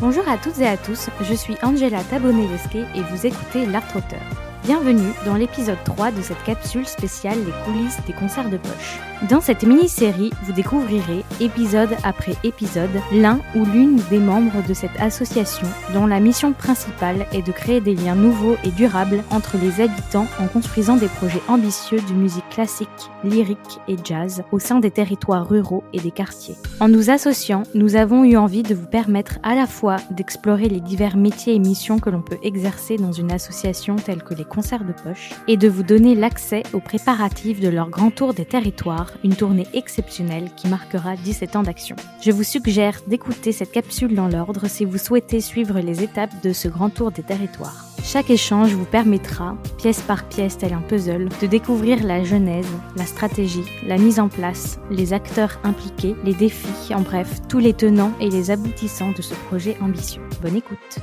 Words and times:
Bonjour 0.00 0.28
à 0.28 0.38
toutes 0.38 0.60
et 0.60 0.66
à 0.68 0.76
tous, 0.76 1.08
je 1.22 1.34
suis 1.34 1.56
Angela 1.60 2.04
Tabonelesque 2.04 2.76
et 2.76 3.02
vous 3.10 3.26
écoutez 3.26 3.66
L'Art 3.66 3.96
Auteur. 3.96 4.20
Bienvenue 4.62 5.12
dans 5.26 5.34
l'épisode 5.34 5.82
3 5.84 6.12
de 6.12 6.22
cette 6.22 6.40
capsule 6.44 6.86
spéciale 6.86 7.38
Les 7.44 7.64
coulisses 7.64 7.98
des 8.06 8.12
concerts 8.12 8.48
de 8.48 8.58
poche. 8.58 9.00
Dans 9.28 9.40
cette 9.40 9.64
mini-série, 9.64 10.30
vous 10.44 10.52
découvrirez, 10.52 11.24
épisode 11.40 11.96
après 12.04 12.36
épisode, 12.44 13.02
l'un 13.12 13.40
ou 13.56 13.64
l'une 13.64 13.96
des 14.08 14.20
membres 14.20 14.64
de 14.68 14.72
cette 14.72 15.00
association 15.00 15.66
dont 15.92 16.06
la 16.06 16.20
mission 16.20 16.52
principale 16.52 17.26
est 17.32 17.44
de 17.44 17.50
créer 17.50 17.80
des 17.80 17.96
liens 17.96 18.14
nouveaux 18.14 18.56
et 18.62 18.70
durables 18.70 19.24
entre 19.30 19.56
les 19.56 19.80
habitants 19.80 20.28
en 20.38 20.46
construisant 20.46 20.94
des 20.94 21.08
projets 21.08 21.42
ambitieux 21.48 22.00
de 22.08 22.14
musique 22.14 22.44
classique, 22.58 22.88
lyrique 23.22 23.78
et 23.86 23.94
jazz 24.02 24.42
au 24.50 24.58
sein 24.58 24.80
des 24.80 24.90
territoires 24.90 25.48
ruraux 25.48 25.84
et 25.92 26.00
des 26.00 26.10
quartiers. 26.10 26.56
En 26.80 26.88
nous 26.88 27.08
associant, 27.08 27.62
nous 27.76 27.94
avons 27.94 28.24
eu 28.24 28.36
envie 28.36 28.64
de 28.64 28.74
vous 28.74 28.88
permettre 28.88 29.38
à 29.44 29.54
la 29.54 29.68
fois 29.68 29.98
d'explorer 30.10 30.68
les 30.68 30.80
divers 30.80 31.16
métiers 31.16 31.54
et 31.54 31.60
missions 31.60 32.00
que 32.00 32.10
l'on 32.10 32.20
peut 32.20 32.38
exercer 32.42 32.96
dans 32.96 33.12
une 33.12 33.30
association 33.30 33.94
telle 33.94 34.24
que 34.24 34.34
les 34.34 34.44
concerts 34.44 34.84
de 34.84 34.92
poche 34.92 35.30
et 35.46 35.56
de 35.56 35.68
vous 35.68 35.84
donner 35.84 36.16
l'accès 36.16 36.64
aux 36.72 36.80
préparatifs 36.80 37.60
de 37.60 37.68
leur 37.68 37.90
grand 37.90 38.10
tour 38.10 38.34
des 38.34 38.44
territoires, 38.44 39.12
une 39.22 39.36
tournée 39.36 39.68
exceptionnelle 39.72 40.50
qui 40.56 40.66
marquera 40.66 41.14
17 41.14 41.54
ans 41.54 41.62
d'action. 41.62 41.94
Je 42.20 42.32
vous 42.32 42.42
suggère 42.42 43.02
d'écouter 43.06 43.52
cette 43.52 43.70
capsule 43.70 44.16
dans 44.16 44.26
l'ordre 44.26 44.66
si 44.66 44.84
vous 44.84 44.98
souhaitez 44.98 45.40
suivre 45.40 45.78
les 45.78 46.02
étapes 46.02 46.42
de 46.42 46.52
ce 46.52 46.66
grand 46.66 46.90
tour 46.90 47.12
des 47.12 47.22
territoires. 47.22 47.87
Chaque 48.10 48.30
échange 48.30 48.72
vous 48.72 48.86
permettra, 48.86 49.58
pièce 49.76 50.00
par 50.00 50.26
pièce 50.30 50.56
tel 50.56 50.72
un 50.72 50.80
puzzle, 50.80 51.28
de 51.42 51.46
découvrir 51.46 52.02
la 52.02 52.24
genèse, 52.24 52.66
la 52.96 53.04
stratégie, 53.04 53.66
la 53.86 53.98
mise 53.98 54.18
en 54.18 54.30
place, 54.30 54.80
les 54.90 55.12
acteurs 55.12 55.60
impliqués, 55.62 56.16
les 56.24 56.32
défis, 56.32 56.94
en 56.94 57.02
bref, 57.02 57.42
tous 57.50 57.58
les 57.58 57.74
tenants 57.74 58.14
et 58.18 58.30
les 58.30 58.50
aboutissants 58.50 59.12
de 59.12 59.20
ce 59.20 59.34
projet 59.34 59.76
ambitieux. 59.82 60.22
Bonne 60.40 60.56
écoute 60.56 61.00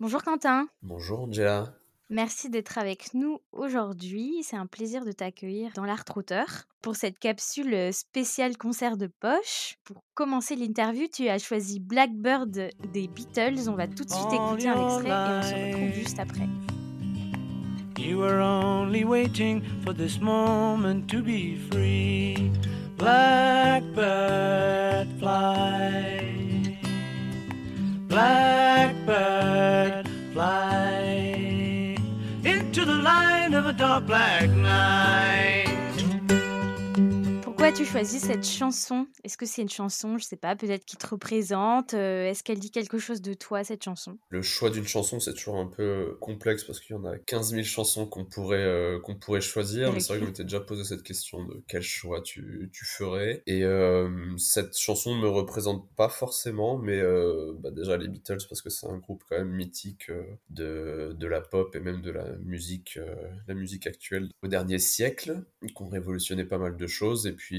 Bonjour 0.00 0.24
Quentin. 0.24 0.66
Bonjour 0.82 1.20
Angela. 1.20 1.79
Merci 2.12 2.50
d'être 2.50 2.76
avec 2.76 3.14
nous 3.14 3.38
aujourd'hui. 3.52 4.42
C'est 4.42 4.56
un 4.56 4.66
plaisir 4.66 5.04
de 5.04 5.12
t'accueillir 5.12 5.70
dans 5.76 5.84
l'Art 5.84 6.02
Router 6.12 6.42
pour 6.82 6.96
cette 6.96 7.20
capsule 7.20 7.92
spéciale 7.92 8.56
concert 8.56 8.96
de 8.96 9.06
poche. 9.06 9.78
Pour 9.84 10.02
commencer 10.14 10.56
l'interview, 10.56 11.06
tu 11.06 11.28
as 11.28 11.38
choisi 11.38 11.78
Blackbird 11.78 12.70
des 12.92 13.06
Beatles. 13.06 13.68
On 13.68 13.76
va 13.76 13.86
tout 13.86 14.02
de 14.02 14.10
suite 14.10 14.32
écouter 14.32 14.66
un 14.66 14.86
extrait 14.86 15.08
et 15.08 15.12
on 15.12 15.42
se 15.42 15.54
retrouve 15.54 15.92
juste 15.94 16.18
après. 16.18 16.48
You 17.96 18.18
were 18.18 18.40
only 18.40 19.04
waiting 19.04 19.62
for 19.84 19.94
this 19.94 20.20
moment 20.20 21.06
to 21.06 21.22
be 21.22 21.54
free. 21.70 22.50
Blackbird 22.98 23.96
fly. 25.20 26.76
Blackbird 28.08 30.08
fly 30.32 30.89
into 32.70 32.84
the 32.84 33.02
line 33.02 33.52
of 33.52 33.66
a 33.66 33.72
dark 33.72 34.06
black 34.06 34.48
night. 34.50 35.69
Pourquoi 37.60 37.76
tu 37.76 37.84
choisis 37.84 38.22
cette 38.22 38.46
chanson? 38.46 39.06
Est-ce 39.22 39.36
que 39.36 39.44
c'est 39.44 39.60
une 39.60 39.68
chanson, 39.68 40.16
je 40.16 40.24
sais 40.24 40.38
pas, 40.38 40.56
peut-être 40.56 40.86
qui 40.86 40.96
te 40.96 41.06
représente 41.06 41.92
euh, 41.92 42.24
Est-ce 42.24 42.42
qu'elle 42.42 42.58
dit 42.58 42.70
quelque 42.70 42.98
chose 42.98 43.20
de 43.20 43.34
toi, 43.34 43.64
cette 43.64 43.84
chanson? 43.84 44.16
Le 44.30 44.40
choix 44.40 44.70
d'une 44.70 44.86
chanson, 44.86 45.20
c'est 45.20 45.34
toujours 45.34 45.56
un 45.56 45.66
peu 45.66 46.16
complexe 46.22 46.64
parce 46.64 46.80
qu'il 46.80 46.96
y 46.96 46.98
en 46.98 47.04
a 47.04 47.18
15 47.18 47.50
000 47.50 47.62
chansons 47.64 48.06
qu'on 48.06 48.24
pourrait, 48.24 48.64
euh, 48.64 48.98
qu'on 49.00 49.14
pourrait 49.14 49.42
choisir. 49.42 49.92
Mais 49.92 50.00
c'est 50.00 50.14
vrai 50.14 50.20
que 50.20 50.24
je 50.24 50.30
m'étais 50.30 50.44
déjà 50.44 50.60
posé 50.60 50.84
cette 50.84 51.02
question 51.02 51.44
de 51.44 51.62
quel 51.68 51.82
choix 51.82 52.22
tu, 52.22 52.70
tu 52.72 52.86
ferais. 52.86 53.42
Et 53.46 53.62
euh, 53.62 54.08
cette 54.38 54.74
chanson 54.78 55.14
ne 55.14 55.20
me 55.20 55.28
représente 55.28 55.86
pas 55.96 56.08
forcément, 56.08 56.78
mais 56.78 57.02
bah 57.58 57.70
déjà 57.70 57.98
les 57.98 58.08
Beatles 58.08 58.46
parce 58.48 58.62
que 58.62 58.70
c'est 58.70 58.86
un 58.86 58.96
groupe 58.96 59.22
quand 59.28 59.36
même 59.36 59.50
mythique 59.52 60.10
de, 60.48 61.14
de 61.14 61.26
la 61.26 61.42
pop 61.42 61.76
et 61.76 61.80
même 61.80 62.00
de 62.00 62.10
la 62.10 62.24
musique, 62.42 62.98
la 63.46 63.54
musique 63.54 63.86
actuelle 63.86 64.30
au 64.42 64.48
dernier 64.48 64.78
siècle, 64.78 65.44
qui 65.60 65.82
ont 65.82 65.90
révolutionné 65.90 66.46
pas 66.46 66.56
mal 66.56 66.78
de 66.78 66.86
choses. 66.86 67.26
Et 67.26 67.32
puis 67.32 67.50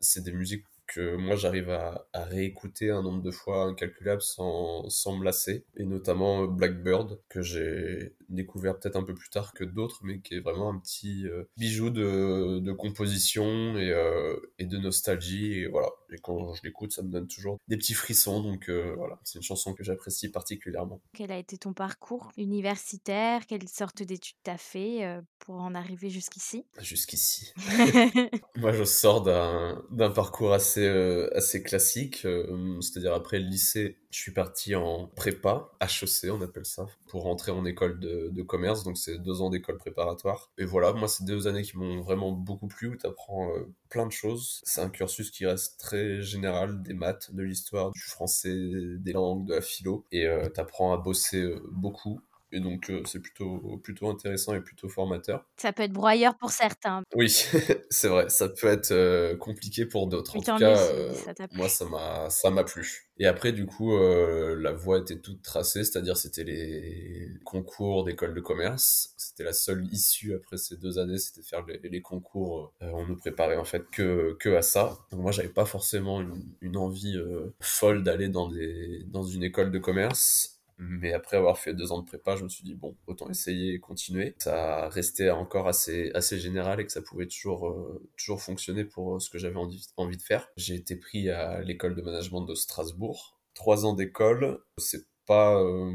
c'est 0.00 0.22
des 0.22 0.32
musiques 0.32 0.64
que 0.86 1.16
moi 1.16 1.36
j'arrive 1.36 1.70
à, 1.70 2.06
réécouter 2.14 2.90
un 2.90 3.02
nombre 3.02 3.22
de 3.22 3.30
fois 3.30 3.64
incalculable 3.64 4.22
sans, 4.22 4.88
sans 4.88 5.16
me 5.16 5.24
lasser. 5.24 5.64
Et 5.76 5.84
notamment 5.84 6.42
euh, 6.42 6.46
Blackbird, 6.46 7.20
que 7.28 7.42
j'ai 7.42 8.15
découvert 8.28 8.78
peut-être 8.78 8.96
un 8.96 9.02
peu 9.02 9.14
plus 9.14 9.28
tard 9.28 9.52
que 9.52 9.64
d'autres, 9.64 10.00
mais 10.02 10.20
qui 10.20 10.34
est 10.34 10.40
vraiment 10.40 10.70
un 10.70 10.78
petit 10.78 11.26
euh, 11.26 11.44
bijou 11.56 11.90
de, 11.90 12.60
de 12.60 12.72
composition 12.72 13.76
et, 13.76 13.90
euh, 13.90 14.36
et, 14.58 14.64
de 14.66 14.78
nostalgie. 14.78 15.60
Et 15.60 15.66
voilà, 15.66 15.88
et 16.10 16.18
quand 16.18 16.54
je 16.54 16.62
l'écoute, 16.62 16.92
ça 16.92 17.02
me 17.02 17.10
donne 17.10 17.28
toujours 17.28 17.58
des 17.68 17.76
petits 17.76 17.94
frissons. 17.94 18.42
Donc 18.42 18.70
voilà, 18.70 19.18
c'est 19.24 19.38
une 19.38 19.44
chanson 19.44 19.74
que 19.74 19.84
j'apprécie 19.84 20.30
particulièrement. 20.30 21.00
Quel 21.14 21.30
a 21.30 21.38
été 21.38 21.58
ton 21.58 21.72
parcours 21.72 22.32
universitaire? 22.36 23.46
Quelle 23.46 23.68
sorte 23.68 24.02
d'études 24.02 24.36
t'as 24.42 24.56
fait 24.56 25.20
pour 25.38 25.56
en 25.56 25.74
arriver 25.74 26.10
jusqu'ici? 26.10 26.64
Jusqu'ici. 26.80 27.52
moi, 28.56 28.72
je 28.72 28.84
sors 28.84 29.22
d'un 29.22 30.10
parcours 30.10 30.52
assez 30.52 30.86
euh, 30.86 31.28
assez, 31.36 31.62
classique. 31.62 32.24
Euh, 32.24 32.80
c'est-à-dire 32.80 33.14
après 33.14 33.38
le 33.38 33.46
lycée, 33.46 33.98
je 34.10 34.18
suis 34.18 34.32
parti 34.32 34.74
en 34.74 35.06
prépa, 35.08 35.70
HEC 35.80 36.30
on 36.30 36.40
appelle 36.42 36.66
ça, 36.66 36.86
pour 37.08 37.22
rentrer 37.22 37.52
en 37.52 37.64
école 37.64 37.98
de, 38.00 38.15
commerce. 38.42 38.84
Donc 38.84 38.96
c'est 38.98 39.18
deux 39.18 39.42
ans 39.42 39.50
d'école 39.50 39.78
préparatoire. 39.78 40.50
Et 40.58 40.64
voilà, 40.64 40.92
moi 40.92 41.08
c'est 41.08 41.24
deux 41.24 41.46
années 41.46 41.62
qui 41.62 41.76
m'ont 41.76 42.00
vraiment 42.00 42.32
beaucoup 42.32 42.68
plu, 42.68 42.88
où 42.88 42.96
tu 42.96 43.06
apprends 43.06 43.50
euh, 43.50 43.72
plein 43.88 44.06
de 44.06 44.12
choses. 44.12 44.60
C'est 44.64 44.80
un 44.80 44.90
cursus 44.90 45.30
qui 45.30 45.46
reste 45.46 45.78
très 45.78 46.22
général, 46.22 46.82
des 46.82 46.94
maths, 46.94 47.34
de 47.34 47.42
l'histoire, 47.42 47.90
du 47.92 48.00
français, 48.00 48.54
des 48.98 49.12
langues, 49.12 49.46
de 49.46 49.54
la 49.54 49.60
philo. 49.60 50.04
Et 50.12 50.26
tu 50.54 50.60
apprends 50.60 50.92
à 50.92 50.96
bosser 50.96 51.54
beaucoup 51.72 52.20
et 52.52 52.60
donc, 52.60 52.90
euh, 52.90 53.02
c'est 53.06 53.18
plutôt, 53.18 53.80
plutôt 53.82 54.08
intéressant 54.08 54.54
et 54.54 54.60
plutôt 54.60 54.88
formateur. 54.88 55.44
Ça 55.56 55.72
peut 55.72 55.82
être 55.82 55.92
broyeur 55.92 56.36
pour 56.38 56.50
certains. 56.50 57.02
Oui, 57.14 57.28
c'est 57.90 58.08
vrai. 58.08 58.28
Ça 58.28 58.48
peut 58.48 58.68
être 58.68 58.92
euh, 58.92 59.36
compliqué 59.36 59.84
pour 59.84 60.06
d'autres. 60.06 60.36
En 60.36 60.40
tout 60.40 60.56
cas, 60.56 60.78
euh, 60.78 61.12
moi, 61.54 61.68
ça 61.68 61.86
m'a, 61.86 62.30
ça 62.30 62.50
m'a 62.50 62.62
plu. 62.62 63.08
Et 63.18 63.26
après, 63.26 63.52
du 63.52 63.66
coup, 63.66 63.96
la 63.96 64.72
voie 64.72 64.98
était 64.98 65.18
toute 65.18 65.40
tracée, 65.40 65.84
c'est-à-dire 65.84 66.18
c'était 66.18 66.44
les 66.44 67.30
concours 67.44 68.04
d'école 68.04 68.34
de 68.34 68.40
commerce. 68.42 69.14
C'était 69.16 69.42
la 69.42 69.54
seule 69.54 69.86
issue 69.90 70.34
après 70.34 70.58
ces 70.58 70.76
deux 70.76 70.98
années, 70.98 71.16
c'était 71.16 71.40
faire 71.42 71.64
les, 71.66 72.02
concours. 72.02 72.74
on 72.82 73.06
nous 73.06 73.16
préparait 73.16 73.56
en 73.56 73.64
fait 73.64 73.88
que, 73.90 74.36
que 74.38 74.54
à 74.54 74.60
ça. 74.60 74.98
Donc 75.10 75.22
moi, 75.22 75.32
j'avais 75.32 75.48
pas 75.48 75.64
forcément 75.64 76.20
une, 76.20 76.44
une 76.60 76.76
envie 76.76 77.18
folle 77.58 78.02
d'aller 78.02 78.28
dans 78.28 78.50
des, 78.50 79.04
dans 79.06 79.24
une 79.24 79.42
école 79.42 79.70
de 79.70 79.78
commerce 79.78 80.55
mais 80.78 81.12
après 81.12 81.36
avoir 81.36 81.58
fait 81.58 81.74
deux 81.74 81.92
ans 81.92 82.00
de 82.00 82.06
prépa, 82.06 82.36
je 82.36 82.44
me 82.44 82.48
suis 82.48 82.64
dit, 82.64 82.74
bon, 82.74 82.96
autant 83.06 83.30
essayer 83.30 83.74
et 83.74 83.80
continuer. 83.80 84.34
Ça 84.38 84.88
restait 84.88 85.30
encore 85.30 85.68
assez, 85.68 86.10
assez 86.14 86.38
général 86.38 86.80
et 86.80 86.86
que 86.86 86.92
ça 86.92 87.02
pouvait 87.02 87.26
toujours, 87.26 87.68
euh, 87.68 88.02
toujours 88.16 88.42
fonctionner 88.42 88.84
pour 88.84 89.16
euh, 89.16 89.18
ce 89.18 89.30
que 89.30 89.38
j'avais 89.38 89.56
envie, 89.56 89.86
envie 89.96 90.16
de 90.16 90.22
faire. 90.22 90.48
J'ai 90.56 90.74
été 90.74 90.96
pris 90.96 91.30
à 91.30 91.62
l'école 91.62 91.94
de 91.94 92.02
management 92.02 92.42
de 92.42 92.54
Strasbourg. 92.54 93.38
Trois 93.54 93.86
ans 93.86 93.94
d'école, 93.94 94.58
c'est 94.76 95.06
pas 95.24 95.60
euh, 95.60 95.92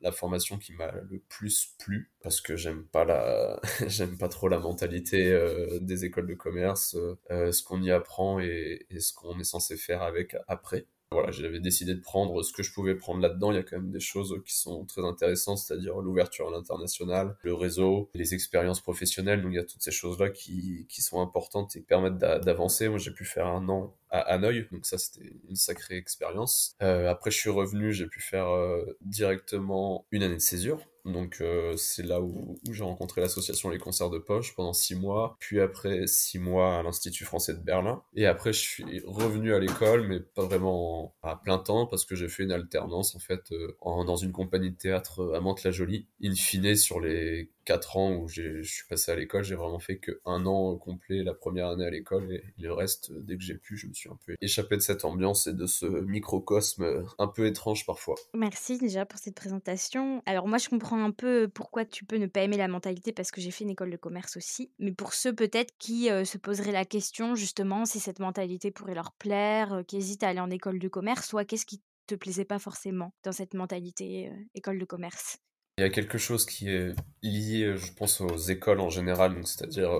la 0.00 0.12
formation 0.12 0.58
qui 0.58 0.72
m'a 0.72 0.92
le 1.10 1.18
plus 1.28 1.74
plu 1.78 2.10
parce 2.22 2.40
que 2.40 2.56
j'aime 2.56 2.84
pas 2.84 3.04
la 3.04 3.60
j'aime 3.88 4.16
pas 4.16 4.28
trop 4.28 4.48
la 4.48 4.58
mentalité 4.58 5.38
des 5.82 6.06
écoles 6.06 6.26
de 6.26 6.32
commerce 6.32 6.96
ce 7.28 7.62
qu'on 7.62 7.82
y 7.82 7.90
apprend 7.90 8.40
et, 8.40 8.86
et 8.88 9.00
ce 9.00 9.12
qu'on 9.12 9.38
est 9.38 9.44
censé 9.44 9.76
faire 9.76 10.00
avec 10.00 10.34
après 10.48 10.86
voilà, 11.12 11.32
j'avais 11.32 11.58
décidé 11.58 11.94
de 11.94 12.00
prendre 12.00 12.40
ce 12.42 12.52
que 12.52 12.62
je 12.62 12.72
pouvais 12.72 12.94
prendre 12.94 13.20
là-dedans. 13.20 13.50
Il 13.50 13.56
y 13.56 13.58
a 13.58 13.64
quand 13.64 13.78
même 13.78 13.90
des 13.90 13.98
choses 13.98 14.40
qui 14.46 14.56
sont 14.56 14.84
très 14.84 15.02
intéressantes, 15.02 15.58
c'est-à-dire 15.58 15.96
l'ouverture 15.98 16.48
à 16.48 16.52
l'international, 16.52 17.36
le 17.42 17.52
réseau, 17.52 18.08
les 18.14 18.32
expériences 18.32 18.80
professionnelles. 18.80 19.42
Donc 19.42 19.50
il 19.52 19.56
y 19.56 19.60
a 19.60 19.64
toutes 19.64 19.82
ces 19.82 19.90
choses-là 19.90 20.30
qui, 20.30 20.86
qui 20.88 21.02
sont 21.02 21.20
importantes 21.20 21.74
et 21.74 21.80
permettent 21.80 22.18
d'avancer. 22.18 22.88
Moi, 22.88 22.98
j'ai 22.98 23.10
pu 23.10 23.24
faire 23.24 23.48
un 23.48 23.68
an 23.68 23.96
à 24.10 24.20
Hanoï, 24.20 24.66
donc 24.70 24.86
ça 24.86 24.98
c'était 24.98 25.32
une 25.48 25.56
sacrée 25.56 25.96
expérience. 25.96 26.76
Euh, 26.82 27.08
après, 27.08 27.30
je 27.30 27.38
suis 27.38 27.50
revenu, 27.50 27.92
j'ai 27.92 28.06
pu 28.06 28.20
faire 28.20 28.48
euh, 28.48 28.84
directement 29.00 30.06
une 30.12 30.22
année 30.22 30.34
de 30.34 30.40
césure. 30.40 30.80
Donc 31.04 31.38
euh, 31.40 31.76
c'est 31.76 32.02
là 32.02 32.20
où, 32.20 32.58
j'ai 32.70 32.84
rencontré 32.84 33.20
l'association 33.20 33.70
Les 33.70 33.78
Concerts 33.78 34.10
de 34.10 34.18
Poche 34.18 34.54
pendant 34.54 34.72
six 34.72 34.94
mois, 34.94 35.36
puis 35.38 35.60
après 35.60 36.06
six 36.06 36.38
mois 36.38 36.78
à 36.78 36.82
l'Institut 36.82 37.24
français 37.24 37.54
de 37.54 37.60
Berlin. 37.60 38.02
Et 38.14 38.26
après 38.26 38.52
je 38.52 38.60
suis 38.60 39.02
revenu 39.06 39.54
à 39.54 39.58
l'école, 39.58 40.06
mais 40.06 40.20
pas 40.20 40.44
vraiment 40.44 41.14
à 41.22 41.36
plein 41.36 41.58
temps, 41.58 41.86
parce 41.86 42.04
que 42.04 42.14
j'ai 42.14 42.28
fait 42.28 42.42
une 42.42 42.52
alternance 42.52 43.14
en 43.14 43.18
fait 43.18 43.52
euh, 43.52 43.76
dans 43.80 44.16
une 44.16 44.32
compagnie 44.32 44.70
de 44.70 44.76
théâtre 44.76 45.32
à 45.34 45.40
Mantes-la-Jolie. 45.40 46.06
In 46.22 46.34
fine, 46.34 46.76
sur 46.76 47.00
les 47.00 47.50
4 47.70 47.96
ans 47.98 48.16
où 48.16 48.26
je 48.26 48.62
suis 48.62 48.84
passé 48.88 49.12
à 49.12 49.14
l'école, 49.14 49.44
j'ai 49.44 49.54
vraiment 49.54 49.78
fait 49.78 49.98
que 49.98 50.20
un 50.24 50.44
an 50.44 50.76
complet 50.76 51.22
la 51.22 51.34
première 51.34 51.68
année 51.68 51.84
à 51.84 51.90
l'école 51.90 52.32
et 52.32 52.42
le 52.58 52.72
reste, 52.72 53.12
dès 53.12 53.36
que 53.36 53.44
j'ai 53.44 53.54
pu, 53.54 53.76
je 53.76 53.86
me 53.86 53.92
suis 53.92 54.10
un 54.10 54.18
peu 54.26 54.34
échappé 54.40 54.74
de 54.74 54.80
cette 54.80 55.04
ambiance 55.04 55.46
et 55.46 55.52
de 55.52 55.66
ce 55.66 55.86
microcosme 55.86 57.04
un 57.20 57.28
peu 57.28 57.46
étrange 57.46 57.86
parfois. 57.86 58.16
Merci 58.34 58.76
déjà 58.76 59.06
pour 59.06 59.20
cette 59.20 59.36
présentation. 59.36 60.20
Alors 60.26 60.48
moi, 60.48 60.58
je 60.58 60.68
comprends 60.68 61.00
un 61.00 61.12
peu 61.12 61.48
pourquoi 61.48 61.84
tu 61.84 62.04
peux 62.04 62.16
ne 62.16 62.26
pas 62.26 62.42
aimer 62.42 62.56
la 62.56 62.66
mentalité 62.66 63.12
parce 63.12 63.30
que 63.30 63.40
j'ai 63.40 63.52
fait 63.52 63.62
une 63.62 63.70
école 63.70 63.92
de 63.92 63.96
commerce 63.96 64.36
aussi. 64.36 64.72
Mais 64.80 64.90
pour 64.90 65.14
ceux 65.14 65.32
peut-être 65.32 65.72
qui 65.78 66.06
se 66.06 66.38
poseraient 66.38 66.72
la 66.72 66.84
question 66.84 67.36
justement 67.36 67.84
si 67.84 68.00
cette 68.00 68.18
mentalité 68.18 68.72
pourrait 68.72 68.96
leur 68.96 69.12
plaire, 69.12 69.84
qui 69.86 69.96
hésitent 69.96 70.24
à 70.24 70.30
aller 70.30 70.40
en 70.40 70.50
école 70.50 70.80
de 70.80 70.88
commerce, 70.88 71.28
soit 71.28 71.44
qu'est-ce 71.44 71.66
qui 71.66 71.80
te 72.08 72.16
plaisait 72.16 72.44
pas 72.44 72.58
forcément 72.58 73.14
dans 73.22 73.30
cette 73.30 73.54
mentalité 73.54 74.32
école 74.56 74.80
de 74.80 74.84
commerce? 74.84 75.38
Il 75.80 75.82
y 75.82 75.86
a 75.86 75.90
quelque 75.90 76.18
chose 76.18 76.44
qui 76.44 76.68
est 76.68 76.94
lié, 77.22 77.74
je 77.74 77.92
pense, 77.94 78.20
aux 78.20 78.36
écoles 78.36 78.80
en 78.80 78.90
général, 78.90 79.34
donc 79.34 79.48
c'est-à-dire, 79.48 79.90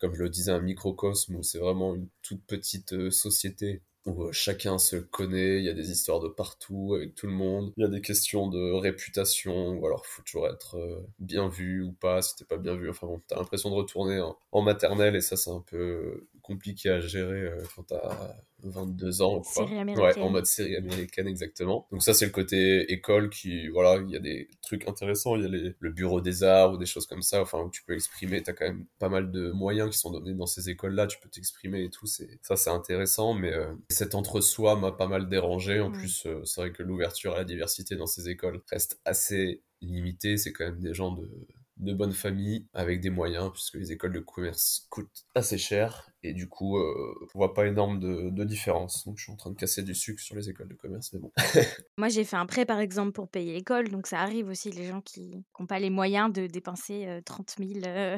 comme 0.00 0.14
je 0.14 0.22
le 0.22 0.30
disais, 0.30 0.52
un 0.52 0.60
microcosme 0.60 1.34
où 1.34 1.42
c'est 1.42 1.58
vraiment 1.58 1.96
une 1.96 2.06
toute 2.22 2.44
petite 2.46 3.10
société 3.10 3.82
où 4.06 4.30
chacun 4.30 4.78
se 4.78 4.94
connaît, 4.94 5.58
il 5.58 5.64
y 5.64 5.68
a 5.68 5.72
des 5.72 5.90
histoires 5.90 6.20
de 6.20 6.28
partout 6.28 6.94
avec 6.94 7.16
tout 7.16 7.26
le 7.26 7.32
monde, 7.32 7.72
il 7.76 7.82
y 7.82 7.84
a 7.84 7.88
des 7.88 8.00
questions 8.00 8.48
de 8.48 8.74
réputation, 8.74 9.70
ou 9.70 9.84
alors 9.86 10.06
faut 10.06 10.22
toujours 10.22 10.46
être 10.46 11.04
bien 11.18 11.48
vu 11.48 11.82
ou 11.82 11.92
pas, 11.92 12.22
si 12.22 12.36
t'es 12.36 12.44
pas 12.44 12.58
bien 12.58 12.76
vu, 12.76 12.88
enfin 12.88 13.08
bon, 13.08 13.20
t'as 13.26 13.34
l'impression 13.36 13.70
de 13.70 13.74
retourner 13.74 14.22
en 14.52 14.62
maternelle 14.62 15.16
et 15.16 15.20
ça 15.20 15.36
c'est 15.36 15.50
un 15.50 15.64
peu 15.66 16.28
compliqué 16.44 16.90
à 16.90 17.00
gérer 17.00 17.50
quand 17.74 17.84
t'as 17.84 18.36
22 18.64 19.22
ans. 19.22 19.40
Quoi. 19.40 19.64
Ouais, 19.64 20.18
en 20.18 20.30
mode 20.30 20.46
série 20.46 20.76
américaine, 20.76 21.26
exactement. 21.26 21.86
Donc 21.90 22.02
ça, 22.02 22.14
c'est 22.14 22.26
le 22.26 22.32
côté 22.32 22.92
école 22.92 23.30
qui, 23.30 23.68
voilà, 23.68 24.00
il 24.02 24.10
y 24.10 24.16
a 24.16 24.20
des 24.20 24.48
trucs 24.62 24.88
intéressants. 24.88 25.36
Il 25.36 25.42
y 25.42 25.44
a 25.44 25.48
les, 25.48 25.74
le 25.78 25.90
bureau 25.90 26.20
des 26.20 26.42
arts 26.42 26.72
ou 26.72 26.76
des 26.76 26.86
choses 26.86 27.06
comme 27.06 27.22
ça, 27.22 27.40
enfin, 27.40 27.60
où 27.60 27.70
tu 27.70 27.82
peux 27.84 27.94
exprimer. 27.94 28.42
T'as 28.42 28.52
quand 28.52 28.66
même 28.66 28.86
pas 28.98 29.08
mal 29.08 29.30
de 29.30 29.50
moyens 29.50 29.90
qui 29.90 29.98
sont 29.98 30.10
donnés 30.10 30.34
dans 30.34 30.46
ces 30.46 30.70
écoles-là. 30.70 31.06
Tu 31.06 31.18
peux 31.20 31.28
t'exprimer 31.28 31.84
et 31.84 31.90
tout. 31.90 32.06
C'est, 32.06 32.38
ça, 32.42 32.56
c'est 32.56 32.70
intéressant. 32.70 33.34
Mais 33.34 33.52
euh, 33.52 33.74
cet 33.88 34.14
entre-soi 34.14 34.76
m'a 34.76 34.92
pas 34.92 35.08
mal 35.08 35.28
dérangé. 35.28 35.80
En 35.80 35.90
plus, 35.90 36.26
euh, 36.26 36.44
c'est 36.44 36.60
vrai 36.60 36.72
que 36.72 36.82
l'ouverture 36.82 37.34
à 37.34 37.38
la 37.38 37.44
diversité 37.44 37.96
dans 37.96 38.06
ces 38.06 38.28
écoles 38.28 38.62
reste 38.70 39.00
assez 39.04 39.62
limitée. 39.80 40.36
C'est 40.36 40.52
quand 40.52 40.64
même 40.64 40.80
des 40.80 40.94
gens 40.94 41.12
de 41.12 41.28
de 41.76 41.92
bonne 41.92 42.12
famille 42.12 42.66
avec 42.72 43.00
des 43.00 43.10
moyens 43.10 43.50
puisque 43.52 43.74
les 43.74 43.92
écoles 43.92 44.12
de 44.12 44.20
commerce 44.20 44.86
coûtent 44.90 45.24
assez 45.34 45.58
cher 45.58 46.08
et 46.22 46.32
du 46.32 46.48
coup 46.48 46.78
euh, 46.78 47.14
on 47.34 47.38
voit 47.38 47.54
pas 47.54 47.66
énorme 47.66 47.98
de, 47.98 48.30
de, 48.30 48.44
différence. 48.44 49.04
Donc 49.04 49.18
je 49.18 49.24
suis 49.24 49.32
en 49.32 49.36
train 49.36 49.50
de 49.50 49.56
casser 49.56 49.82
du 49.82 49.94
sucre 49.94 50.22
sur 50.22 50.36
les 50.36 50.48
écoles 50.48 50.68
de 50.68 50.74
commerce 50.74 51.12
mais 51.12 51.18
bon. 51.18 51.32
Moi 51.98 52.08
j'ai 52.08 52.24
fait 52.24 52.36
un 52.36 52.46
prêt 52.46 52.64
par 52.64 52.78
exemple 52.78 53.12
pour 53.12 53.28
payer 53.28 53.52
l'école 53.52 53.88
donc 53.88 54.06
ça 54.06 54.20
arrive 54.20 54.48
aussi 54.48 54.70
les 54.70 54.86
gens 54.86 55.00
qui 55.00 55.44
n'ont 55.58 55.66
pas 55.66 55.78
les 55.78 55.90
moyens 55.90 56.32
de 56.32 56.46
dépenser 56.46 57.20
30 57.24 57.56
euh, 57.58 57.64
000 57.64 57.86
euh, 57.86 58.16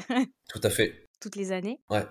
tout 0.48 0.60
à 0.62 0.70
fait. 0.70 1.08
toutes 1.20 1.36
les 1.36 1.52
années. 1.52 1.80
Ouais. 1.90 2.04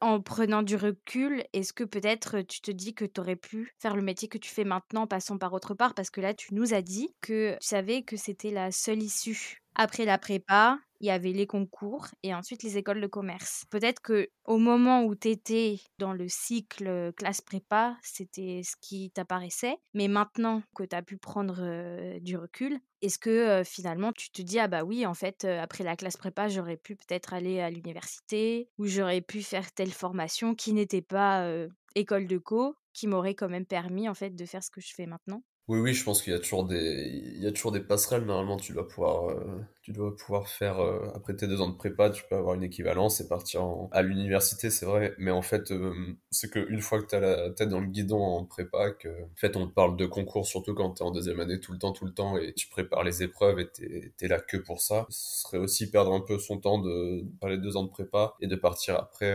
En 0.00 0.20
prenant 0.20 0.62
du 0.62 0.74
recul, 0.74 1.44
est-ce 1.52 1.72
que 1.72 1.84
peut-être 1.84 2.40
tu 2.40 2.60
te 2.60 2.72
dis 2.72 2.92
que 2.92 3.04
tu 3.04 3.20
aurais 3.20 3.36
pu 3.36 3.72
faire 3.78 3.94
le 3.94 4.02
métier 4.02 4.28
que 4.28 4.38
tu 4.38 4.50
fais 4.50 4.64
maintenant, 4.64 5.06
passons 5.06 5.38
par 5.38 5.52
autre 5.52 5.74
part? 5.74 5.94
Parce 5.94 6.10
que 6.10 6.20
là, 6.20 6.34
tu 6.34 6.54
nous 6.54 6.74
as 6.74 6.82
dit 6.82 7.14
que 7.20 7.52
tu 7.52 7.58
savais 7.60 8.02
que 8.02 8.16
c'était 8.16 8.50
la 8.50 8.72
seule 8.72 9.00
issue. 9.00 9.61
Après 9.74 10.04
la 10.04 10.18
prépa, 10.18 10.78
il 11.00 11.06
y 11.06 11.10
avait 11.10 11.32
les 11.32 11.46
concours 11.46 12.06
et 12.22 12.34
ensuite 12.34 12.62
les 12.62 12.76
écoles 12.78 13.00
de 13.00 13.06
commerce. 13.06 13.64
Peut-être 13.70 14.00
que 14.00 14.28
au 14.44 14.58
moment 14.58 15.02
où 15.04 15.14
tu 15.16 15.28
étais 15.28 15.80
dans 15.98 16.12
le 16.12 16.28
cycle 16.28 17.12
classe 17.16 17.40
prépa, 17.40 17.96
c'était 18.02 18.62
ce 18.64 18.76
qui 18.80 19.10
t'apparaissait, 19.10 19.78
mais 19.94 20.08
maintenant 20.08 20.62
que 20.76 20.84
tu 20.84 20.94
as 20.94 21.02
pu 21.02 21.16
prendre 21.16 22.18
du 22.20 22.36
recul, 22.36 22.78
est-ce 23.00 23.18
que 23.18 23.62
finalement 23.64 24.12
tu 24.12 24.30
te 24.30 24.42
dis 24.42 24.58
ah 24.58 24.68
bah 24.68 24.84
oui, 24.84 25.06
en 25.06 25.14
fait 25.14 25.44
après 25.44 25.84
la 25.84 25.96
classe 25.96 26.16
prépa, 26.18 26.48
j'aurais 26.48 26.76
pu 26.76 26.94
peut-être 26.94 27.32
aller 27.34 27.60
à 27.60 27.70
l'université 27.70 28.68
ou 28.78 28.86
j'aurais 28.86 29.22
pu 29.22 29.42
faire 29.42 29.72
telle 29.72 29.90
formation 29.92 30.54
qui 30.54 30.72
n'était 30.74 31.02
pas 31.02 31.48
école 31.94 32.26
de 32.26 32.38
co 32.38 32.76
qui 32.92 33.06
m'aurait 33.06 33.34
quand 33.34 33.48
même 33.48 33.66
permis 33.66 34.08
en 34.08 34.14
fait 34.14 34.30
de 34.36 34.44
faire 34.44 34.62
ce 34.62 34.70
que 34.70 34.80
je 34.82 34.92
fais 34.94 35.06
maintenant? 35.06 35.42
Oui, 35.68 35.78
oui, 35.80 35.94
je 35.94 36.04
pense 36.04 36.22
qu'il 36.22 36.32
y 36.32 36.36
a 36.36 36.38
toujours 36.40 36.64
des, 36.66 37.08
il 37.36 37.42
y 37.42 37.46
a 37.46 37.52
toujours 37.52 37.72
des 37.72 37.80
passerelles. 37.80 38.24
Normalement, 38.24 38.56
tu 38.56 38.72
dois 38.72 38.86
pouvoir, 38.88 39.30
euh, 39.30 39.60
tu 39.82 39.92
dois 39.92 40.16
pouvoir 40.16 40.48
faire, 40.48 40.80
euh, 40.80 41.10
après 41.14 41.34
tes 41.36 41.46
deux 41.46 41.60
ans 41.60 41.68
de 41.68 41.76
prépa, 41.76 42.10
tu 42.10 42.22
peux 42.28 42.36
avoir 42.36 42.54
une 42.54 42.62
équivalence 42.62 43.20
et 43.20 43.28
partir 43.28 43.62
à 43.90 44.02
l'université, 44.02 44.70
c'est 44.70 44.86
vrai. 44.86 45.14
Mais 45.18 45.30
en 45.30 45.42
fait, 45.42 45.70
euh, 45.72 45.92
c'est 46.30 46.50
qu'une 46.50 46.80
fois 46.80 47.02
que 47.02 47.06
tu 47.06 47.14
as 47.14 47.20
la 47.20 47.50
tête 47.50 47.68
dans 47.68 47.80
le 47.80 47.86
guidon 47.86 48.22
en 48.22 48.44
prépa, 48.44 48.92
que, 48.92 49.08
en 49.08 49.36
fait, 49.36 49.56
on 49.56 49.66
te 49.66 49.72
parle 49.74 49.96
de 49.96 50.06
concours, 50.06 50.46
surtout 50.46 50.74
quand 50.74 50.94
tu 50.94 51.02
es 51.02 51.06
en 51.06 51.10
deuxième 51.10 51.40
année 51.40 51.60
tout 51.60 51.72
le 51.72 51.78
temps, 51.78 51.92
tout 51.92 52.04
le 52.06 52.14
temps, 52.14 52.36
et 52.38 52.52
tu 52.54 52.68
prépares 52.68 53.04
les 53.04 53.22
épreuves 53.22 53.58
et 53.60 53.68
tu 53.72 54.12
es 54.20 54.28
là 54.28 54.40
que 54.40 54.56
pour 54.56 54.80
ça. 54.80 55.06
Ce 55.10 55.42
serait 55.42 55.58
aussi 55.58 55.90
perdre 55.90 56.12
un 56.12 56.20
peu 56.20 56.38
son 56.38 56.58
temps 56.58 56.78
de 56.80 57.24
faire 57.40 57.48
les 57.50 57.58
deux 57.58 57.76
ans 57.76 57.84
de 57.84 57.90
prépa 57.90 58.34
et 58.40 58.46
de 58.46 58.56
partir 58.56 58.96
après 58.96 59.32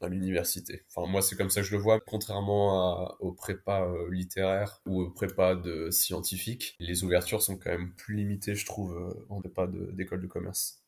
à 0.00 0.08
l'université. 0.08 0.82
Enfin, 0.94 1.10
moi, 1.10 1.22
c'est 1.22 1.36
comme 1.36 1.50
ça 1.50 1.60
que 1.60 1.66
je 1.66 1.74
le 1.74 1.82
vois, 1.82 2.00
contrairement 2.00 3.04
à, 3.04 3.16
aux 3.20 3.32
prépas 3.32 3.86
littéraires 4.10 4.80
ou 4.86 5.02
aux 5.02 5.10
prépas 5.10 5.54
de 5.54 5.90
scientifiques, 5.90 6.76
les 6.78 7.04
ouvertures 7.04 7.42
sont 7.42 7.56
quand 7.56 7.70
même 7.70 7.92
plus 7.94 8.14
limitées, 8.14 8.54
je 8.54 8.66
trouve, 8.66 8.96
euh, 8.96 9.26
en 9.28 9.40
pas 9.48 9.66
d'école 9.92 10.22
de, 10.22 10.26
commerce. 10.26 10.82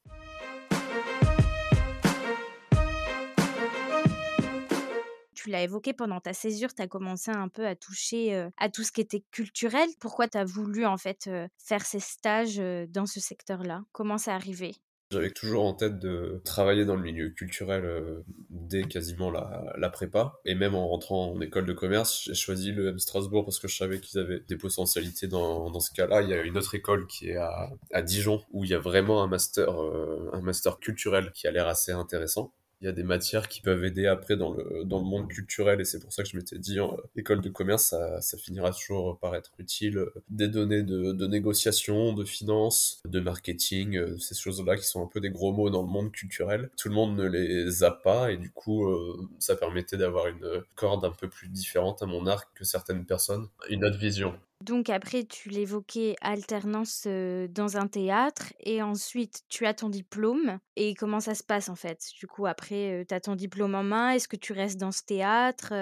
tu 5.34 5.48
l'as 5.48 5.62
évoqué 5.62 5.94
pendant 5.94 6.20
ta 6.20 6.34
césure, 6.34 6.74
tu 6.74 6.82
as 6.82 6.86
commencé 6.86 7.30
un 7.30 7.48
peu 7.48 7.66
à 7.66 7.74
toucher 7.74 8.34
euh, 8.34 8.50
à 8.58 8.68
tout 8.68 8.82
ce 8.82 8.92
qui 8.92 9.00
était 9.00 9.24
culturel. 9.30 9.88
Pourquoi 9.98 10.28
tu 10.28 10.36
as 10.36 10.44
voulu 10.44 10.84
en 10.84 10.98
fait 10.98 11.28
euh, 11.28 11.48
faire 11.56 11.86
ces 11.86 11.98
stages 11.98 12.60
dans 12.90 13.06
ce 13.06 13.20
secteur-là? 13.20 13.82
Comment 13.92 14.18
c'est 14.18 14.32
arrivé? 14.32 14.74
J'avais 15.10 15.30
toujours 15.30 15.64
en 15.64 15.74
tête 15.74 15.98
de 15.98 16.40
travailler 16.44 16.84
dans 16.84 16.94
le 16.94 17.02
milieu 17.02 17.30
culturel 17.30 17.84
euh, 17.84 18.22
dès 18.50 18.84
quasiment 18.84 19.30
la, 19.30 19.90
prépa. 19.90 20.34
Et 20.44 20.54
même 20.54 20.74
en 20.74 20.86
rentrant 20.88 21.32
en 21.32 21.40
école 21.40 21.66
de 21.66 21.72
commerce, 21.72 22.22
j'ai 22.26 22.34
choisi 22.34 22.72
le 22.72 22.88
M 22.88 22.98
Strasbourg 22.98 23.44
parce 23.44 23.58
que 23.58 23.66
je 23.66 23.76
savais 23.76 24.00
qu'ils 24.00 24.20
avaient 24.20 24.40
des 24.48 24.56
potentialités 24.56 25.26
dans, 25.26 25.80
ce 25.80 25.90
cas-là. 25.92 26.22
Il 26.22 26.28
y 26.28 26.34
a 26.34 26.42
une 26.42 26.56
autre 26.56 26.74
école 26.74 27.06
qui 27.06 27.30
est 27.30 27.36
à, 27.36 28.02
Dijon 28.02 28.42
où 28.52 28.64
il 28.64 28.70
y 28.70 28.74
a 28.74 28.78
vraiment 28.78 29.26
master, 29.26 29.82
euh, 29.82 30.30
un 30.32 30.40
master 30.40 30.78
culturel 30.78 31.32
qui 31.32 31.46
a 31.46 31.50
l'air 31.50 31.66
assez 31.66 31.92
intéressant 31.92 32.52
il 32.80 32.86
y 32.86 32.88
a 32.88 32.92
des 32.92 33.02
matières 33.02 33.48
qui 33.48 33.60
peuvent 33.60 33.84
aider 33.84 34.06
après 34.06 34.36
dans 34.36 34.52
le, 34.52 34.84
dans 34.84 34.98
le 34.98 35.04
monde 35.04 35.28
culturel 35.28 35.80
et 35.80 35.84
c'est 35.84 36.00
pour 36.00 36.12
ça 36.12 36.22
que 36.22 36.28
je 36.28 36.36
m'étais 36.36 36.58
dit 36.58 36.80
en 36.80 36.96
école 37.16 37.40
de 37.40 37.48
commerce 37.48 37.86
ça, 37.86 38.20
ça 38.20 38.38
finira 38.38 38.72
toujours 38.72 39.18
par 39.18 39.34
être 39.34 39.52
utile 39.58 40.04
des 40.28 40.48
données 40.48 40.82
de, 40.82 41.12
de 41.12 41.26
négociation 41.26 42.12
de 42.12 42.24
finance 42.24 43.02
de 43.04 43.20
marketing 43.20 43.96
euh, 43.96 44.18
ces 44.18 44.34
choses 44.34 44.64
là 44.64 44.76
qui 44.76 44.84
sont 44.84 45.02
un 45.02 45.06
peu 45.06 45.20
des 45.20 45.30
gros 45.30 45.52
mots 45.52 45.70
dans 45.70 45.82
le 45.82 45.88
monde 45.88 46.12
culturel. 46.12 46.70
Tout 46.76 46.88
le 46.88 46.94
monde 46.94 47.16
ne 47.16 47.26
les 47.26 47.84
a 47.84 47.90
pas 47.90 48.32
et 48.32 48.36
du 48.36 48.50
coup 48.50 48.86
euh, 48.86 49.28
ça 49.38 49.56
permettait 49.56 49.96
d'avoir 49.96 50.26
une 50.26 50.62
corde 50.74 51.04
un 51.04 51.12
peu 51.12 51.28
plus 51.28 51.48
différente 51.48 52.02
à 52.02 52.06
mon 52.06 52.26
arc 52.26 52.48
que 52.54 52.64
certaines 52.64 53.04
personnes. 53.04 53.48
Une 53.68 53.84
autre 53.84 53.98
vision 53.98 54.38
donc 54.62 54.90
après, 54.90 55.24
tu 55.24 55.48
l'évoquais, 55.48 56.16
alternance 56.20 57.06
dans 57.06 57.76
un 57.76 57.86
théâtre 57.86 58.52
et 58.60 58.82
ensuite 58.82 59.42
tu 59.48 59.66
as 59.66 59.74
ton 59.74 59.88
diplôme. 59.88 60.58
Et 60.76 60.94
comment 60.94 61.20
ça 61.20 61.34
se 61.34 61.42
passe 61.42 61.68
en 61.68 61.76
fait? 61.76 62.06
Du 62.18 62.26
coup, 62.26 62.46
après, 62.46 63.04
tu 63.08 63.14
as 63.14 63.20
ton 63.20 63.36
diplôme 63.36 63.74
en 63.74 63.82
main, 63.82 64.10
est-ce 64.10 64.28
que 64.28 64.36
tu 64.36 64.52
restes 64.52 64.78
dans 64.78 64.92
ce 64.92 65.02
théâtre 65.02 65.72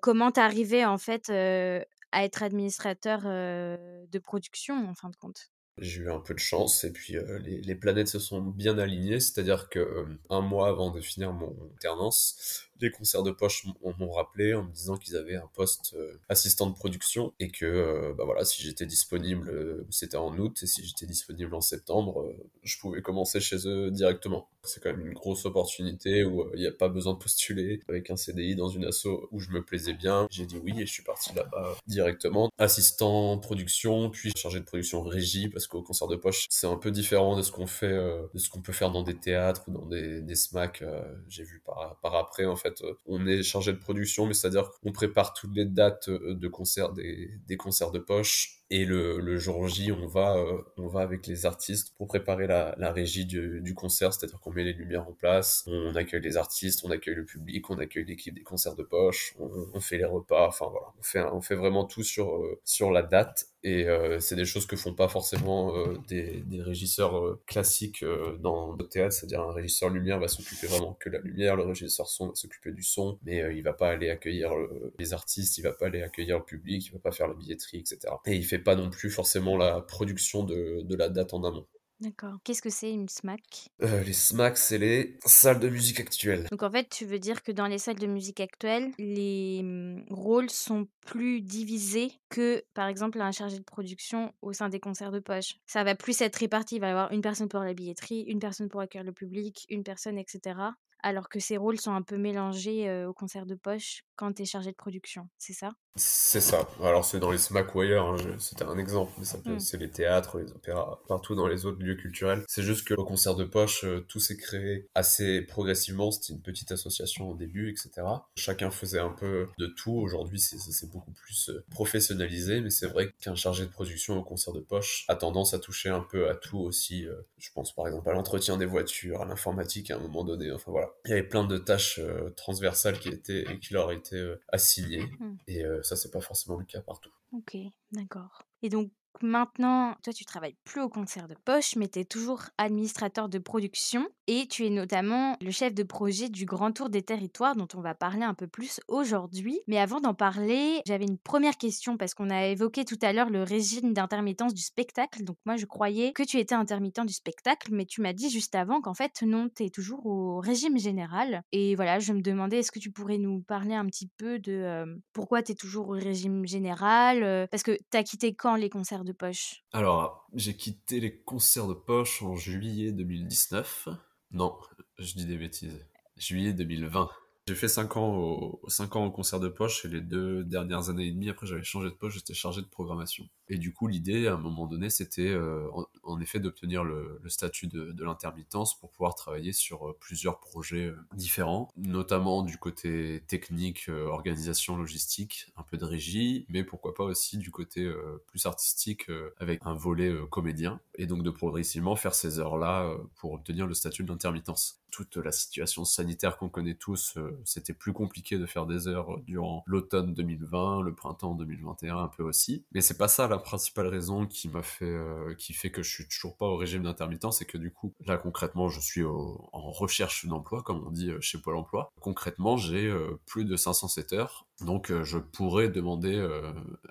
Comment 0.00 0.30
t'es 0.30 0.40
arrivé 0.40 0.84
en 0.84 0.98
fait 0.98 1.30
à 1.30 2.24
être 2.24 2.42
administrateur 2.42 3.22
de 3.22 4.18
production 4.18 4.88
en 4.88 4.94
fin 4.94 5.10
de 5.10 5.16
compte? 5.16 5.50
J'ai 5.80 6.02
eu 6.02 6.10
un 6.10 6.20
peu 6.20 6.34
de 6.34 6.38
chance 6.38 6.84
et 6.84 6.92
puis 6.92 7.16
les, 7.44 7.60
les, 7.60 7.74
planètes 7.74 8.08
se 8.08 8.18
sont 8.18 8.40
bien 8.40 8.78
alignées, 8.78 9.20
c'est-à-dire 9.20 9.68
que 9.68 10.06
un 10.30 10.40
mois 10.40 10.68
avant 10.68 10.90
de 10.90 11.00
finir 11.00 11.32
mon 11.32 11.54
alternance, 11.72 12.68
les 12.80 12.90
concerts 12.90 13.22
de 13.22 13.30
poche 13.30 13.66
m'ont 13.82 14.10
rappelé 14.10 14.54
en 14.54 14.62
me 14.62 14.72
disant 14.72 14.96
qu'ils 14.96 15.16
avaient 15.16 15.36
un 15.36 15.50
poste 15.54 15.94
euh, 15.96 16.20
assistant 16.28 16.68
de 16.68 16.74
production 16.74 17.32
et 17.40 17.50
que 17.50 17.64
euh, 17.64 18.14
bah 18.16 18.24
voilà 18.24 18.44
si 18.44 18.62
j'étais 18.62 18.86
disponible 18.86 19.48
euh, 19.48 19.86
c'était 19.90 20.16
en 20.16 20.36
août 20.38 20.58
et 20.62 20.66
si 20.66 20.84
j'étais 20.84 21.06
disponible 21.06 21.54
en 21.54 21.60
septembre 21.60 22.32
je 22.62 22.78
pouvais 22.78 23.02
commencer 23.02 23.40
chez 23.40 23.66
eux 23.66 23.90
directement 23.90 24.48
c'est 24.68 24.82
quand 24.82 24.90
même 24.90 25.06
une 25.06 25.14
grosse 25.14 25.44
opportunité 25.44 26.24
où 26.24 26.48
il 26.54 26.60
n'y 26.60 26.66
a 26.66 26.72
pas 26.72 26.88
besoin 26.88 27.14
de 27.14 27.18
postuler 27.18 27.80
avec 27.88 28.10
un 28.10 28.16
CDI 28.16 28.56
dans 28.56 28.68
une 28.68 28.84
asso 28.84 29.28
où 29.30 29.40
je 29.40 29.50
me 29.50 29.62
plaisais 29.62 29.94
bien 29.94 30.26
j'ai 30.30 30.46
dit 30.46 30.58
oui 30.62 30.74
et 30.76 30.86
je 30.86 30.92
suis 30.92 31.02
parti 31.02 31.34
là-bas 31.34 31.76
directement 31.86 32.50
assistant 32.58 33.38
production 33.38 34.10
puis 34.10 34.32
chargé 34.36 34.60
de 34.60 34.64
production 34.64 35.02
régie 35.02 35.48
parce 35.48 35.66
qu'au 35.66 35.82
concert 35.82 36.08
de 36.08 36.16
poche 36.16 36.46
c'est 36.50 36.66
un 36.66 36.76
peu 36.76 36.90
différent 36.90 37.36
de 37.36 37.42
ce 37.42 37.50
qu'on 37.50 37.66
fait 37.66 37.88
de 37.88 38.38
ce 38.38 38.48
qu'on 38.48 38.62
peut 38.62 38.72
faire 38.72 38.90
dans 38.90 39.02
des 39.02 39.16
théâtres 39.16 39.64
ou 39.68 39.72
dans 39.72 39.86
des, 39.86 40.20
des 40.20 40.34
SMAC 40.34 40.84
j'ai 41.28 41.44
vu 41.44 41.62
par, 41.64 41.98
par 42.02 42.14
après 42.16 42.46
en 42.46 42.56
fait 42.56 42.78
euh, 42.82 42.94
on 43.06 43.26
est 43.26 43.42
chargé 43.42 43.72
de 43.72 43.78
production, 43.78 44.26
mais 44.26 44.34
c'est-à-dire 44.34 44.70
qu'on 44.82 44.92
prépare 44.92 45.32
toutes 45.32 45.54
les 45.54 45.64
dates 45.64 46.08
euh, 46.08 46.34
de 46.34 46.48
concert 46.48 46.92
des, 46.92 47.56
concerts 47.56 47.90
de 47.90 47.98
poche. 47.98 48.54
Et 48.70 48.84
le, 48.84 49.38
jour 49.38 49.66
J, 49.66 49.92
on 49.92 50.06
va, 50.06 50.36
euh, 50.36 50.60
on 50.76 50.88
va 50.88 51.00
avec 51.00 51.26
les 51.26 51.46
artistes 51.46 51.94
pour 51.96 52.06
préparer 52.06 52.46
la, 52.46 52.92
régie 52.92 53.24
du, 53.24 53.74
concert, 53.74 54.12
c'est-à-dire 54.12 54.40
qu'on 54.40 54.50
les 54.64 54.72
lumières 54.72 55.08
en 55.08 55.12
place, 55.12 55.64
on 55.66 55.94
accueille 55.94 56.20
les 56.20 56.36
artistes, 56.36 56.82
on 56.84 56.90
accueille 56.90 57.14
le 57.14 57.24
public, 57.24 57.68
on 57.70 57.78
accueille 57.78 58.04
l'équipe 58.04 58.34
des 58.34 58.42
concerts 58.42 58.74
de 58.74 58.82
poche, 58.82 59.34
on, 59.38 59.80
fait 59.80 59.98
les 59.98 60.04
repas, 60.04 60.48
enfin 60.48 60.66
voilà, 60.70 61.32
on 61.32 61.40
fait, 61.40 61.54
vraiment 61.54 61.84
tout 61.84 62.02
sur, 62.02 62.36
euh, 62.36 62.60
sur 62.64 62.90
la 62.90 63.02
date 63.02 63.46
et 63.62 63.88
euh, 63.88 64.20
c'est 64.20 64.36
des 64.36 64.44
choses 64.44 64.66
que 64.66 64.76
font 64.76 64.94
pas 64.94 65.08
forcément 65.08 65.76
euh, 65.76 65.96
des, 66.06 66.44
régisseurs 66.60 67.38
classiques 67.46 68.04
dans 68.40 68.72
le 68.72 68.84
théâtre, 68.86 69.12
c'est-à-dire 69.12 69.40
un 69.42 69.52
régisseur 69.52 69.90
lumière 69.90 70.18
va 70.18 70.28
s'occuper 70.28 70.66
vraiment 70.66 70.94
que 70.94 71.08
de 71.08 71.14
la 71.16 71.20
lumière, 71.20 71.56
le 71.56 71.64
régisseur 71.64 72.06
son 72.06 72.28
va 72.28 72.34
s'occuper 72.34 72.72
du 72.72 72.82
son, 72.82 73.18
mais 73.24 73.56
il 73.56 73.62
va 73.62 73.72
pas 73.72 73.90
aller 73.90 74.10
accueillir 74.10 74.50
les 74.98 75.12
artistes, 75.12 75.58
il 75.58 75.62
va 75.62 75.72
pas 75.72 75.86
aller 75.86 76.02
accueillir 76.02 76.38
le 76.38 76.44
public, 76.44 76.86
il 76.86 76.92
va 76.92 76.98
pas 76.98 77.12
faire 77.12 77.28
la 77.28 77.34
billetterie, 77.34 77.78
etc. 77.78 78.14
Et 78.26 78.34
il 78.34 78.44
fait 78.44 78.58
pas 78.58 78.74
non 78.74 78.90
plus 78.90 79.10
forcément 79.10 79.56
la 79.56 79.80
production 79.80 80.44
de, 80.44 80.82
de 80.82 80.96
la 80.96 81.08
date 81.08 81.32
en 81.32 81.44
amont. 81.44 81.66
D'accord. 82.00 82.38
Qu'est-ce 82.44 82.62
que 82.62 82.70
c'est 82.70 82.92
une 82.92 83.08
SMAC 83.08 83.70
euh, 83.82 84.02
Les 84.04 84.12
SMAC, 84.12 84.56
c'est 84.56 84.78
les 84.78 85.18
salles 85.24 85.58
de 85.58 85.68
musique 85.68 85.98
actuelles. 85.98 86.46
Donc 86.50 86.62
en 86.62 86.70
fait, 86.70 86.88
tu 86.88 87.04
veux 87.04 87.18
dire 87.18 87.42
que 87.42 87.50
dans 87.50 87.66
les 87.66 87.78
salles 87.78 87.98
de 87.98 88.06
musique 88.06 88.40
actuelles, 88.40 88.92
les 88.98 89.62
mmh, 89.64 90.04
rôles 90.10 90.50
sont 90.50 90.86
plus 91.06 91.40
divisés 91.40 92.12
que, 92.28 92.62
par 92.74 92.86
exemple, 92.86 93.20
un 93.20 93.32
chargé 93.32 93.58
de 93.58 93.64
production 93.64 94.32
au 94.42 94.52
sein 94.52 94.68
des 94.68 94.78
concerts 94.78 95.10
de 95.10 95.18
poche. 95.18 95.56
Ça 95.66 95.82
va 95.82 95.96
plus 95.96 96.20
être 96.20 96.36
réparti. 96.36 96.76
Il 96.76 96.80
va 96.80 96.88
y 96.88 96.90
avoir 96.90 97.10
une 97.12 97.22
personne 97.22 97.48
pour 97.48 97.60
la 97.60 97.74
billetterie, 97.74 98.20
une 98.22 98.38
personne 98.38 98.68
pour 98.68 98.80
accueillir 98.80 99.04
le 99.04 99.12
public, 99.12 99.66
une 99.68 99.82
personne, 99.82 100.18
etc 100.18 100.54
alors 101.02 101.28
que 101.28 101.40
ces 101.40 101.56
rôles 101.56 101.80
sont 101.80 101.92
un 101.92 102.02
peu 102.02 102.16
mélangés 102.16 103.04
au 103.04 103.12
concert 103.12 103.46
de 103.46 103.54
poche 103.54 104.04
quand 104.16 104.32
tu 104.32 104.42
es 104.42 104.44
chargé 104.44 104.72
de 104.72 104.76
production, 104.76 105.28
c'est 105.38 105.52
ça? 105.52 105.70
C'est 105.94 106.40
ça. 106.40 106.68
Alors 106.82 107.04
c'est 107.04 107.20
dans 107.20 107.30
les 107.30 107.38
SMAC 107.38 107.74
ou 107.74 107.80
ailleurs, 107.80 108.14
hein, 108.14 108.16
c'était 108.38 108.64
un 108.64 108.78
exemple, 108.78 109.12
mais 109.18 109.24
ça 109.24 109.38
mmh. 109.38 109.60
c'est 109.60 109.78
les 109.78 109.90
théâtres, 109.90 110.38
les 110.38 110.50
opéras, 110.52 111.00
partout 111.08 111.34
dans 111.34 111.46
les 111.46 111.66
autres 111.66 111.82
lieux 111.82 111.94
culturels. 111.94 112.44
C'est 112.48 112.62
juste 112.62 112.86
que 112.86 112.94
au 112.94 113.04
concert 113.04 113.36
de 113.36 113.44
poche, 113.44 113.84
tout 114.08 114.20
s'est 114.20 114.36
créé 114.36 114.88
assez 114.94 115.42
progressivement, 115.42 116.10
c'était 116.10 116.32
une 116.32 116.42
petite 116.42 116.72
association 116.72 117.30
au 117.30 117.34
début, 117.34 117.70
etc. 117.70 118.06
Chacun 118.36 118.70
faisait 118.70 119.00
un 119.00 119.10
peu 119.10 119.48
de 119.58 119.66
tout, 119.66 119.92
aujourd'hui 119.92 120.40
c'est 120.40 120.90
beaucoup 120.90 121.12
plus 121.12 121.50
professionnalisé, 121.70 122.60
mais 122.60 122.70
c'est 122.70 122.86
vrai 122.86 123.12
qu'un 123.20 123.36
chargé 123.36 123.64
de 123.64 123.70
production 123.70 124.18
au 124.18 124.24
concert 124.24 124.52
de 124.52 124.60
poche 124.60 125.04
a 125.08 125.14
tendance 125.14 125.54
à 125.54 125.58
toucher 125.58 125.90
un 125.90 126.00
peu 126.02 126.28
à 126.28 126.34
tout 126.34 126.58
aussi. 126.58 127.06
Je 127.38 127.50
pense 127.54 127.72
par 127.72 127.86
exemple 127.86 128.08
à 128.08 128.12
l'entretien 128.12 128.56
des 128.56 128.66
voitures, 128.66 129.22
à 129.22 129.24
l'informatique 129.24 129.90
à 129.90 129.96
un 129.96 130.00
moment 130.00 130.24
donné, 130.24 130.50
enfin 130.52 130.72
voilà 130.72 130.87
il 131.04 131.10
y 131.10 131.12
avait 131.12 131.22
plein 131.22 131.44
de 131.44 131.58
tâches 131.58 131.98
euh, 131.98 132.30
transversales 132.30 132.98
qui, 132.98 133.08
étaient, 133.08 133.44
qui 133.60 133.74
leur 133.74 133.92
étaient 133.92 134.16
euh, 134.16 134.40
assignées. 134.48 135.06
Hmm. 135.20 135.36
Et 135.46 135.64
euh, 135.64 135.82
ça, 135.82 135.96
c'est 135.96 136.10
pas 136.10 136.20
forcément 136.20 136.58
le 136.58 136.64
cas 136.64 136.80
partout. 136.80 137.10
Ok, 137.32 137.56
d'accord. 137.92 138.42
Et 138.62 138.68
donc, 138.68 138.90
maintenant, 139.22 139.94
toi, 140.02 140.12
tu 140.12 140.24
travailles 140.24 140.56
plus 140.64 140.80
au 140.80 140.88
concert 140.88 141.28
de 141.28 141.36
poche, 141.44 141.76
mais 141.76 141.88
tu 141.88 142.00
es 142.00 142.04
toujours 142.04 142.42
administrateur 142.58 143.28
de 143.28 143.38
production 143.38 144.08
et 144.26 144.46
tu 144.46 144.66
es 144.66 144.70
notamment 144.70 145.36
le 145.40 145.50
chef 145.50 145.74
de 145.74 145.82
projet 145.82 146.28
du 146.28 146.44
Grand 146.44 146.72
Tour 146.72 146.90
des 146.90 147.02
Territoires 147.02 147.56
dont 147.56 147.68
on 147.74 147.80
va 147.80 147.94
parler 147.94 148.24
un 148.24 148.34
peu 148.34 148.46
plus 148.46 148.80
aujourd'hui. 148.88 149.60
Mais 149.66 149.78
avant 149.78 150.00
d'en 150.00 150.14
parler, 150.14 150.82
j'avais 150.86 151.06
une 151.06 151.18
première 151.18 151.56
question 151.56 151.96
parce 151.96 152.14
qu'on 152.14 152.30
a 152.30 152.46
évoqué 152.46 152.84
tout 152.84 152.98
à 153.02 153.12
l'heure 153.12 153.30
le 153.30 153.42
régime 153.42 153.92
d'intermittence 153.92 154.54
du 154.54 154.62
spectacle. 154.62 155.24
Donc 155.24 155.36
moi, 155.46 155.56
je 155.56 155.66
croyais 155.66 156.12
que 156.12 156.22
tu 156.22 156.38
étais 156.38 156.54
intermittent 156.54 157.06
du 157.06 157.12
spectacle, 157.12 157.68
mais 157.72 157.86
tu 157.86 158.00
m'as 158.00 158.12
dit 158.12 158.30
juste 158.30 158.54
avant 158.54 158.80
qu'en 158.80 158.94
fait, 158.94 159.22
non, 159.22 159.48
tu 159.54 159.64
es 159.64 159.70
toujours 159.70 160.06
au 160.06 160.40
régime 160.40 160.78
général. 160.78 161.42
Et 161.52 161.74
voilà, 161.74 161.98
je 161.98 162.12
me 162.12 162.20
demandais, 162.20 162.58
est-ce 162.58 162.72
que 162.72 162.78
tu 162.78 162.90
pourrais 162.90 163.18
nous 163.18 163.40
parler 163.40 163.74
un 163.74 163.86
petit 163.86 164.08
peu 164.16 164.38
de 164.38 164.52
euh, 164.52 164.86
pourquoi 165.12 165.42
tu 165.42 165.52
es 165.52 165.54
toujours 165.54 165.88
au 165.88 165.92
régime 165.92 166.46
général 166.46 167.22
euh, 167.22 167.46
Parce 167.50 167.62
que 167.62 167.78
tu 167.90 167.96
as 167.96 168.02
quitté 168.02 168.34
quand 168.34 168.56
les 168.56 168.70
concerts 168.70 169.04
de 169.04 169.07
poche 169.12 169.64
Alors, 169.72 170.26
j'ai 170.34 170.56
quitté 170.56 171.00
les 171.00 171.16
concerts 171.16 171.68
de 171.68 171.74
poche 171.74 172.22
en 172.22 172.36
juillet 172.36 172.92
2019. 172.92 173.88
Non, 174.32 174.56
je 174.98 175.14
dis 175.14 175.26
des 175.26 175.36
bêtises. 175.36 175.86
Juillet 176.16 176.52
2020. 176.52 177.08
J'ai 177.48 177.54
fait 177.54 177.68
5 177.68 177.96
ans, 177.96 178.14
au, 178.14 178.60
5 178.68 178.96
ans 178.96 179.06
au 179.06 179.10
concert 179.10 179.40
de 179.40 179.48
poche 179.48 179.84
et 179.84 179.88
les 179.88 180.02
deux 180.02 180.44
dernières 180.44 180.90
années 180.90 181.06
et 181.06 181.12
demie, 181.12 181.30
après 181.30 181.46
j'avais 181.46 181.62
changé 181.62 181.88
de 181.88 181.94
poche, 181.94 182.14
j'étais 182.14 182.34
chargé 182.34 182.60
de 182.60 182.66
programmation. 182.66 183.24
Et 183.50 183.58
du 183.58 183.72
coup, 183.72 183.86
l'idée, 183.86 184.26
à 184.26 184.34
un 184.34 184.38
moment 184.38 184.66
donné, 184.66 184.90
c'était 184.90 185.28
euh, 185.28 185.68
en, 186.02 186.20
effet 186.20 186.38
d'obtenir 186.38 186.84
le, 186.84 187.20
statut 187.28 187.66
de, 187.66 188.04
l'intermittence 188.04 188.78
pour 188.78 188.90
pouvoir 188.90 189.14
travailler 189.14 189.52
sur 189.52 189.88
euh, 189.88 189.96
plusieurs 189.98 190.38
projets 190.38 190.86
euh, 190.86 190.96
différents, 191.14 191.68
notamment 191.76 192.42
du 192.42 192.58
côté 192.58 193.22
technique, 193.26 193.88
organisation, 193.88 194.76
logistique, 194.76 195.50
un 195.56 195.62
peu 195.62 195.76
de 195.76 195.84
régie, 195.84 196.46
mais 196.48 196.62
pourquoi 196.62 196.94
pas 196.94 197.04
aussi 197.04 197.38
du 197.38 197.50
côté 197.50 197.90
plus 198.26 198.46
artistique 198.46 199.10
avec 199.38 199.60
un 199.64 199.74
volet 199.74 200.14
comédien, 200.30 200.80
et 200.96 201.06
donc 201.06 201.22
de 201.22 201.30
progressivement 201.30 201.96
faire 201.96 202.14
ces 202.14 202.38
heures-là 202.38 202.94
pour 203.16 203.32
obtenir 203.32 203.66
le 203.66 203.74
statut 203.74 204.02
de 204.02 204.08
l'intermittence. 204.08 204.80
Toute 204.90 205.16
la 205.16 205.32
situation 205.32 205.84
sanitaire 205.84 206.38
qu'on 206.38 206.48
connaît 206.48 206.74
tous, 206.74 207.18
c'était 207.44 207.74
plus 207.74 207.92
compliqué 207.92 208.38
de 208.38 208.46
faire 208.46 208.66
des 208.66 208.88
heures 208.88 209.18
durant 209.26 209.62
l'automne 209.66 210.14
2020, 210.14 210.82
le 210.82 210.94
printemps 210.94 211.34
2021 211.34 211.98
un 211.98 212.08
peu 212.08 212.22
aussi, 212.22 212.64
mais 212.72 212.80
c'est 212.80 212.98
pas 212.98 213.08
ça 213.08 213.26
principale 213.38 213.86
raison 213.86 214.26
qui 214.26 214.48
m'a 214.48 214.62
fait, 214.62 214.84
euh, 214.84 215.34
qui 215.34 215.52
fait 215.52 215.70
que 215.70 215.82
je 215.82 215.90
suis 215.90 216.08
toujours 216.08 216.36
pas 216.36 216.46
au 216.46 216.56
régime 216.56 216.82
d'intermittent, 216.82 217.32
c'est 217.32 217.44
que 217.44 217.58
du 217.58 217.72
coup, 217.72 217.94
là 218.06 218.16
concrètement, 218.16 218.68
je 218.68 218.80
suis 218.80 219.04
en 219.04 219.70
recherche 219.70 220.26
d'emploi, 220.26 220.62
comme 220.62 220.84
on 220.86 220.90
dit 220.90 221.10
euh, 221.10 221.20
chez 221.20 221.38
Pôle 221.38 221.56
Emploi. 221.56 221.92
Concrètement, 222.00 222.56
j'ai 222.56 222.86
euh, 222.86 223.18
plus 223.26 223.44
de 223.44 223.56
507 223.56 224.12
heures, 224.12 224.46
donc 224.60 224.92
je 225.02 225.18
pourrais 225.18 225.68
demander 225.68 226.18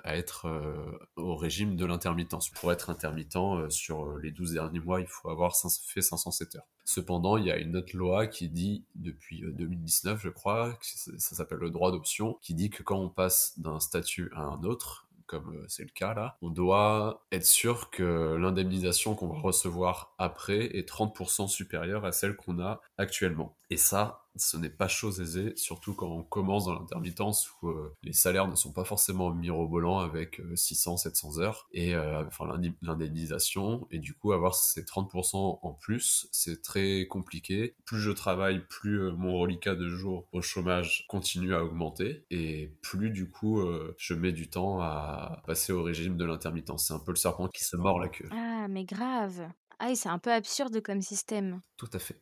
à 0.04 0.16
être 0.16 0.48
au 1.18 1.36
régime 1.36 1.76
de 1.76 1.86
l'intermittence. 1.86 2.50
Pour 2.50 2.72
être 2.72 2.90
intermittent 2.90 3.38
sur 3.70 4.18
les 4.20 4.32
12 4.32 4.54
derniers 4.54 4.80
mois, 4.80 5.02
il 5.02 5.08
faut 5.08 5.30
avoir 5.30 5.54
fait 5.86 6.02
507 6.02 6.56
heures. 6.56 6.68
Cependant, 6.86 7.36
il 7.36 7.46
y 7.46 7.52
a 7.52 7.58
une 7.58 7.76
autre 7.76 7.98
loi 7.98 8.28
qui 8.28 8.48
dit, 8.48 8.86
depuis 8.96 9.44
2019 9.46 10.22
je 10.24 10.30
crois, 10.30 10.80
ça 10.82 11.36
s'appelle 11.36 11.58
le 11.58 11.70
droit 11.70 11.92
d'option, 11.92 12.38
qui 12.42 12.54
dit 12.54 12.70
que 12.70 12.82
quand 12.82 12.98
on 12.98 13.10
passe 13.10 13.60
d'un 13.60 13.82
statut 13.82 14.32
à 14.34 14.44
un 14.44 14.64
autre, 14.64 15.07
comme 15.28 15.56
euh, 15.56 15.66
c'est 15.68 15.84
le 15.84 15.92
cas 15.94 16.14
là, 16.14 16.38
on 16.42 16.50
doit 16.50 17.26
être 17.32 17.46
sûr 17.46 17.90
que 17.90 18.36
l'indemnisation 18.36 19.16
qu'on 19.16 19.28
va 19.28 19.40
recevoir 19.40 20.16
après 20.18 20.78
est 20.78 20.90
30% 20.90 21.48
supérieure 21.48 22.06
à 22.06 22.12
celle 22.12 22.36
qu'on 22.36 22.60
a 22.60 22.82
actuellement. 22.98 23.56
Et 23.70 23.78
ça, 23.78 24.27
ce 24.40 24.58
n'est 24.58 24.70
pas 24.70 24.88
chose 24.88 25.22
aisée, 25.22 25.54
surtout 25.56 25.94
quand 25.94 26.08
on 26.08 26.24
commence 26.24 26.66
dans 26.66 26.74
l'intermittence 26.74 27.50
où 27.62 27.70
euh, 27.70 27.94
les 28.04 28.14
salaires 28.14 28.48
ne 28.48 28.56
sont 28.56 28.72
pas 28.72 28.84
forcément 28.84 29.32
mirobolants 29.32 30.00
avec 30.00 30.42
600, 30.56 30.94
euh, 30.94 30.98
700 30.98 31.40
heures 31.40 31.68
et 31.72 31.96
euh, 31.96 32.26
enfin 32.26 32.46
l'indemnisation 32.82 33.88
et 33.92 34.00
du 34.00 34.14
coup 34.14 34.34
avoir 34.34 34.56
ces 34.56 34.84
30% 34.84 35.60
en 35.62 35.74
plus, 35.74 36.28
c'est 36.32 36.62
très 36.62 37.08
compliqué. 37.08 37.76
Plus 37.86 38.00
je 38.00 38.12
travaille, 38.12 38.66
plus 38.68 39.12
mon 39.12 39.38
reliquat 39.38 39.76
de 39.76 39.88
jours 39.88 40.28
au 40.32 40.42
chômage 40.42 41.06
continue 41.08 41.54
à 41.54 41.64
augmenter 41.64 42.26
et 42.32 42.72
plus 42.82 43.10
du 43.10 43.30
coup 43.30 43.62
je 43.98 44.14
mets 44.14 44.32
du 44.32 44.50
temps 44.50 44.82
à 44.82 45.42
passer 45.46 45.74
au 45.74 45.84
régime 45.84 46.18
de 46.18 46.26
l'intermittence. 46.26 46.88
C'est 46.88 46.94
un 46.94 47.00
peu 47.00 47.12
le 47.12 47.18
serpent 47.18 47.48
qui 47.48 47.64
se 47.64 47.76
mord 47.76 48.00
la 48.00 48.10
queue. 48.10 48.30
Ah 48.32 48.68
mais 48.70 48.86
grave. 48.86 49.48
Ah, 49.80 49.94
c'est 49.96 50.10
un 50.10 50.20
peu 50.20 50.32
absurde 50.32 50.82
comme 50.82 51.02
système. 51.02 51.62
Tout 51.78 51.90
à 51.94 52.00
fait. 52.00 52.20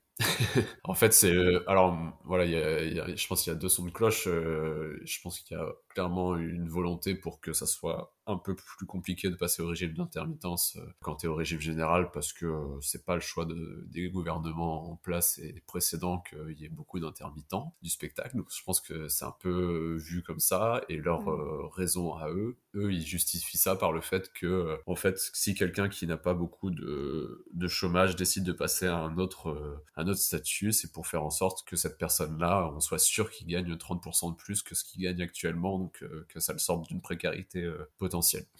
En 0.83 0.93
fait, 0.93 1.13
c'est. 1.13 1.31
Euh, 1.31 1.63
alors, 1.69 1.97
voilà, 2.23 2.45
je 2.47 3.27
pense 3.27 3.43
qu'il 3.43 3.51
y 3.51 3.55
a 3.55 3.59
deux 3.59 3.69
sons 3.69 3.85
de 3.85 3.91
cloche. 3.91 4.27
Euh, 4.27 4.99
je 5.03 5.19
pense 5.21 5.39
qu'il 5.41 5.57
y 5.57 5.59
a 5.59 5.67
clairement 5.89 6.37
une 6.37 6.69
volonté 6.69 7.15
pour 7.15 7.41
que 7.41 7.53
ça 7.53 7.65
soit 7.65 8.14
un 8.27 8.37
peu 8.37 8.55
plus 8.55 8.85
compliqué 8.85 9.29
de 9.29 9.35
passer 9.35 9.61
au 9.61 9.67
régime 9.67 9.93
d'intermittence 9.93 10.77
euh, 10.77 10.85
quand 11.01 11.17
tu 11.17 11.25
es 11.25 11.29
au 11.29 11.35
régime 11.35 11.59
général 11.59 12.11
parce 12.11 12.33
que 12.33 12.45
euh, 12.45 12.79
c'est 12.81 13.05
pas 13.05 13.15
le 13.15 13.21
choix 13.21 13.45
de, 13.45 13.85
des 13.87 14.09
gouvernements 14.09 14.91
en 14.91 14.95
place 14.95 15.37
et 15.39 15.63
précédents 15.67 16.23
qu'il 16.29 16.59
y 16.59 16.65
ait 16.65 16.69
beaucoup 16.69 16.99
d'intermittents 16.99 17.75
du 17.81 17.89
spectacle. 17.89 18.37
Donc 18.37 18.47
je 18.49 18.63
pense 18.63 18.81
que 18.81 19.07
c'est 19.07 19.25
un 19.25 19.35
peu 19.39 19.97
vu 19.97 20.23
comme 20.23 20.39
ça 20.39 20.81
et 20.89 20.97
leur 20.97 21.21
mmh. 21.21 21.29
euh, 21.29 21.67
raison 21.67 22.13
à 22.15 22.29
eux, 22.29 22.57
eux 22.75 22.93
ils 22.93 23.05
justifient 23.05 23.57
ça 23.57 23.75
par 23.75 23.91
le 23.91 24.01
fait 24.01 24.31
que 24.33 24.77
en 24.85 24.95
fait 24.95 25.17
si 25.33 25.53
quelqu'un 25.53 25.89
qui 25.89 26.07
n'a 26.07 26.17
pas 26.17 26.33
beaucoup 26.33 26.71
de, 26.71 27.45
de, 27.53 27.67
chômage 27.67 28.15
décide 28.15 28.43
de 28.43 28.51
passer 28.51 28.87
à 28.87 28.97
un 28.97 29.17
autre, 29.17 29.83
un 29.95 30.07
autre 30.07 30.19
statut, 30.19 30.71
c'est 30.71 30.91
pour 30.91 31.07
faire 31.07 31.23
en 31.23 31.29
sorte 31.29 31.67
que 31.67 31.75
cette 31.75 31.97
personne-là, 31.97 32.71
on 32.73 32.79
soit 32.79 32.99
sûr 32.99 33.29
qu'il 33.29 33.47
gagne 33.47 33.73
30% 33.73 34.31
de 34.31 34.35
plus 34.35 34.61
que 34.61 34.75
ce 34.75 34.83
qu'il 34.83 35.03
gagne 35.03 35.21
actuellement 35.21 35.91
euh, 36.01 36.25
que 36.29 36.39
ça 36.39 36.53
le 36.53 36.59
sorte 36.59 36.87
d'une 36.87 37.01
précarité 37.01 37.63
euh, 37.63 37.89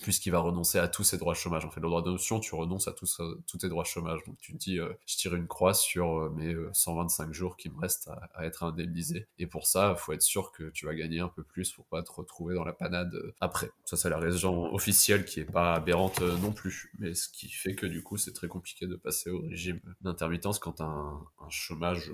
puisqu'il 0.01 0.31
va 0.31 0.39
renoncer 0.39 0.79
à 0.79 0.87
tous 0.87 1.03
ses 1.03 1.17
droits 1.17 1.33
de 1.33 1.37
chômage. 1.37 1.65
En 1.65 1.71
fait, 1.71 1.79
le 1.79 1.87
droit 1.87 2.01
d'adoption, 2.01 2.39
tu 2.39 2.55
renonces 2.55 2.87
à 2.87 2.93
tous, 2.93 3.21
tous 3.47 3.57
tes 3.57 3.69
droits 3.69 3.83
de 3.83 3.87
chômage. 3.87 4.19
Donc 4.25 4.37
tu 4.39 4.53
te 4.53 4.57
dis, 4.57 4.79
euh, 4.79 4.93
je 5.05 5.17
tire 5.17 5.35
une 5.35 5.47
croix 5.47 5.73
sur 5.73 6.31
mes 6.31 6.55
125 6.73 7.33
jours 7.33 7.57
qui 7.57 7.69
me 7.69 7.79
restent 7.79 8.09
à, 8.33 8.45
être 8.45 8.63
indemnisé. 8.63 9.27
Et 9.39 9.47
pour 9.47 9.67
ça, 9.67 9.95
faut 9.95 10.13
être 10.13 10.21
sûr 10.21 10.51
que 10.51 10.69
tu 10.69 10.85
vas 10.85 10.95
gagner 10.95 11.19
un 11.19 11.29
peu 11.29 11.43
plus 11.43 11.71
pour 11.71 11.85
pas 11.85 12.03
te 12.03 12.11
retrouver 12.11 12.55
dans 12.55 12.63
la 12.63 12.73
panade 12.73 13.13
après. 13.39 13.71
Ça, 13.85 13.97
c'est 13.97 14.09
la 14.09 14.19
raison 14.19 14.73
officielle 14.73 15.25
qui 15.25 15.39
est 15.39 15.45
pas 15.45 15.73
aberrante 15.73 16.21
non 16.21 16.51
plus. 16.51 16.91
Mais 16.99 17.13
ce 17.13 17.29
qui 17.29 17.49
fait 17.49 17.75
que 17.75 17.85
du 17.85 18.03
coup, 18.03 18.17
c'est 18.17 18.33
très 18.33 18.47
compliqué 18.47 18.87
de 18.87 18.95
passer 18.95 19.29
au 19.29 19.41
régime 19.41 19.79
d'intermittence 20.01 20.59
quand 20.59 20.81
un 20.81 21.25
chômage 21.49 22.11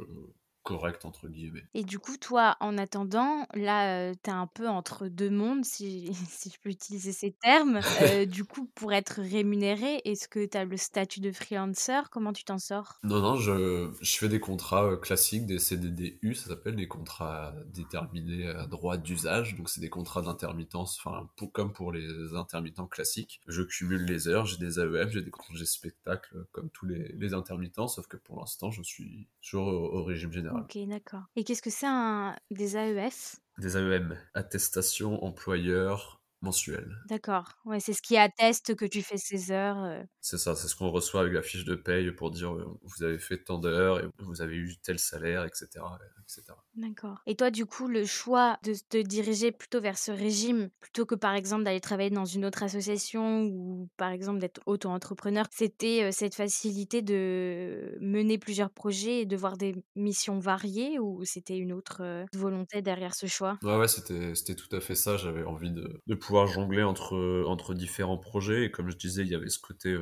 correct 0.63 1.05
entre 1.05 1.27
guillemets. 1.27 1.65
Et 1.73 1.83
du 1.83 1.99
coup, 1.99 2.17
toi, 2.17 2.55
en 2.59 2.77
attendant, 2.77 3.47
là, 3.53 4.13
tu 4.13 4.29
es 4.29 4.33
un 4.33 4.47
peu 4.47 4.67
entre 4.67 5.07
deux 5.07 5.29
mondes, 5.29 5.65
si 5.65 6.13
si 6.29 6.49
je 6.49 6.59
peux 6.59 6.69
utiliser 6.69 7.11
ces 7.11 7.31
termes. 7.31 7.79
du 8.27 8.45
coup, 8.45 8.65
pour 8.75 8.93
être 8.93 9.21
rémunéré, 9.21 10.01
est-ce 10.05 10.27
que 10.27 10.45
tu 10.45 10.57
as 10.57 10.65
le 10.65 10.77
statut 10.77 11.19
de 11.19 11.31
freelancer? 11.31 12.09
Comment 12.11 12.33
tu 12.33 12.43
t'en 12.43 12.59
sors? 12.59 12.99
Non, 13.03 13.19
non, 13.21 13.35
je 13.35 13.91
je 14.01 14.17
fais 14.17 14.29
des 14.29 14.39
contrats, 14.39 14.97
classiques, 14.97 15.45
des 15.45 15.59
CDDU, 15.59 16.35
ça 16.35 16.49
s'appelle, 16.49 16.75
des 16.75 16.87
contrats 16.87 17.53
déterminés 17.73 18.47
à 18.47 18.67
droit 18.67 18.97
d'usage. 18.97 19.55
Donc 19.55 19.69
c'est 19.69 19.81
des 19.81 19.89
contrats 19.89 20.21
d'intermittence, 20.21 20.97
enfin, 20.99 21.29
comme 21.53 21.73
pour 21.73 21.91
les 21.91 22.33
intermittents 22.35 22.87
classiques. 22.87 23.41
Je 23.47 23.61
cumule 23.63 24.05
les 24.05 24.27
heures, 24.27 24.45
j'ai 24.45 24.57
des 24.57 24.79
AEM, 24.79 25.09
j'ai 25.09 25.21
des 25.21 25.31
congés 25.31 25.65
spectacles 25.65 26.45
comme 26.51 26.69
tous 26.69 26.85
les 26.85 27.11
les 27.13 27.33
intermittents, 27.33 27.87
sauf 27.87 28.07
que 28.07 28.17
pour 28.17 28.39
l'instant, 28.39 28.71
je 28.71 28.83
suis 28.83 29.27
toujours 29.41 29.67
au 29.67 30.03
régime 30.03 30.31
général. 30.31 30.50
OK, 30.51 30.77
d'accord. 30.87 31.23
Et 31.35 31.43
qu'est-ce 31.43 31.61
que 31.61 31.69
c'est 31.69 31.87
un 31.87 32.35
des 32.51 32.75
AEF? 32.77 33.37
Des 33.57 33.77
AEM, 33.77 34.17
attestation 34.33 35.23
employeur 35.23 36.23
mensuelle. 36.41 36.97
D'accord, 37.05 37.59
ouais, 37.65 37.79
c'est 37.79 37.93
ce 37.93 38.01
qui 38.01 38.17
atteste 38.17 38.75
que 38.75 38.85
tu 38.85 39.01
fais 39.03 39.17
ces 39.17 39.51
heures, 39.51 40.05
C'est 40.23 40.37
ça, 40.37 40.55
c'est 40.55 40.67
ce 40.67 40.75
qu'on 40.75 40.91
reçoit 40.91 41.21
avec 41.21 41.33
la 41.33 41.41
fiche 41.41 41.65
de 41.65 41.73
paye 41.75 42.11
pour 42.11 42.29
dire, 42.31 42.53
vous 42.83 43.03
avez 43.03 43.17
fait 43.17 43.43
tant 43.43 43.57
d'heures 43.57 43.99
et 43.99 44.07
vous 44.19 44.41
avez 44.43 44.55
eu 44.55 44.77
tel 44.77 44.99
salaire 44.99 45.43
etc. 45.45 46.60
D'accord. 46.75 47.21
Et 47.25 47.35
toi, 47.35 47.51
du 47.51 47.65
coup, 47.65 47.87
le 47.89 48.05
choix 48.05 48.57
de 48.63 48.73
te 48.87 48.95
diriger 49.01 49.51
plutôt 49.51 49.81
vers 49.81 49.97
ce 49.97 50.09
régime, 50.09 50.69
plutôt 50.79 51.05
que 51.05 51.15
par 51.15 51.33
exemple 51.35 51.65
d'aller 51.65 51.81
travailler 51.81 52.09
dans 52.11 52.23
une 52.23 52.45
autre 52.45 52.63
association 52.63 53.43
ou 53.43 53.89
par 53.97 54.09
exemple 54.11 54.39
d'être 54.39 54.61
auto-entrepreneur, 54.65 55.45
c'était 55.51 56.13
cette 56.13 56.33
facilité 56.33 57.01
de 57.01 57.97
mener 57.99 58.37
plusieurs 58.37 58.71
projets 58.71 59.21
et 59.23 59.25
de 59.25 59.35
voir 59.35 59.57
des 59.57 59.83
missions 59.95 60.39
variées 60.39 60.97
ou 60.97 61.25
c'était 61.25 61.57
une 61.57 61.73
autre 61.73 62.25
volonté 62.33 62.81
derrière 62.81 63.15
ce 63.15 63.27
choix? 63.27 63.59
Ouais, 63.63 63.77
ouais, 63.77 63.87
c'était, 63.87 64.33
c'était 64.33 64.55
tout 64.55 64.75
à 64.75 64.79
fait 64.81 64.95
ça. 64.95 65.17
J'avais 65.17 65.43
envie 65.43 65.69
de, 65.69 66.01
de 66.07 66.15
pouvoir 66.15 66.47
jongler 66.47 66.81
entre, 66.81 67.43
entre 67.47 67.75
différents 67.75 68.17
projets. 68.17 68.65
Et 68.65 68.71
comme 68.71 68.89
je 68.89 68.97
disais, 68.97 69.21
il 69.21 69.27
y 69.27 69.35
avait 69.35 69.49
ce 69.49 69.59
côté 69.59 69.95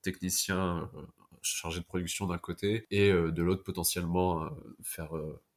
technicien 0.00 0.90
chargé 1.42 1.80
de 1.80 1.84
production 1.84 2.26
d'un 2.26 2.38
côté 2.38 2.86
et 2.90 3.10
de 3.12 3.42
l'autre 3.42 3.64
potentiellement 3.64 4.48
faire 4.82 5.12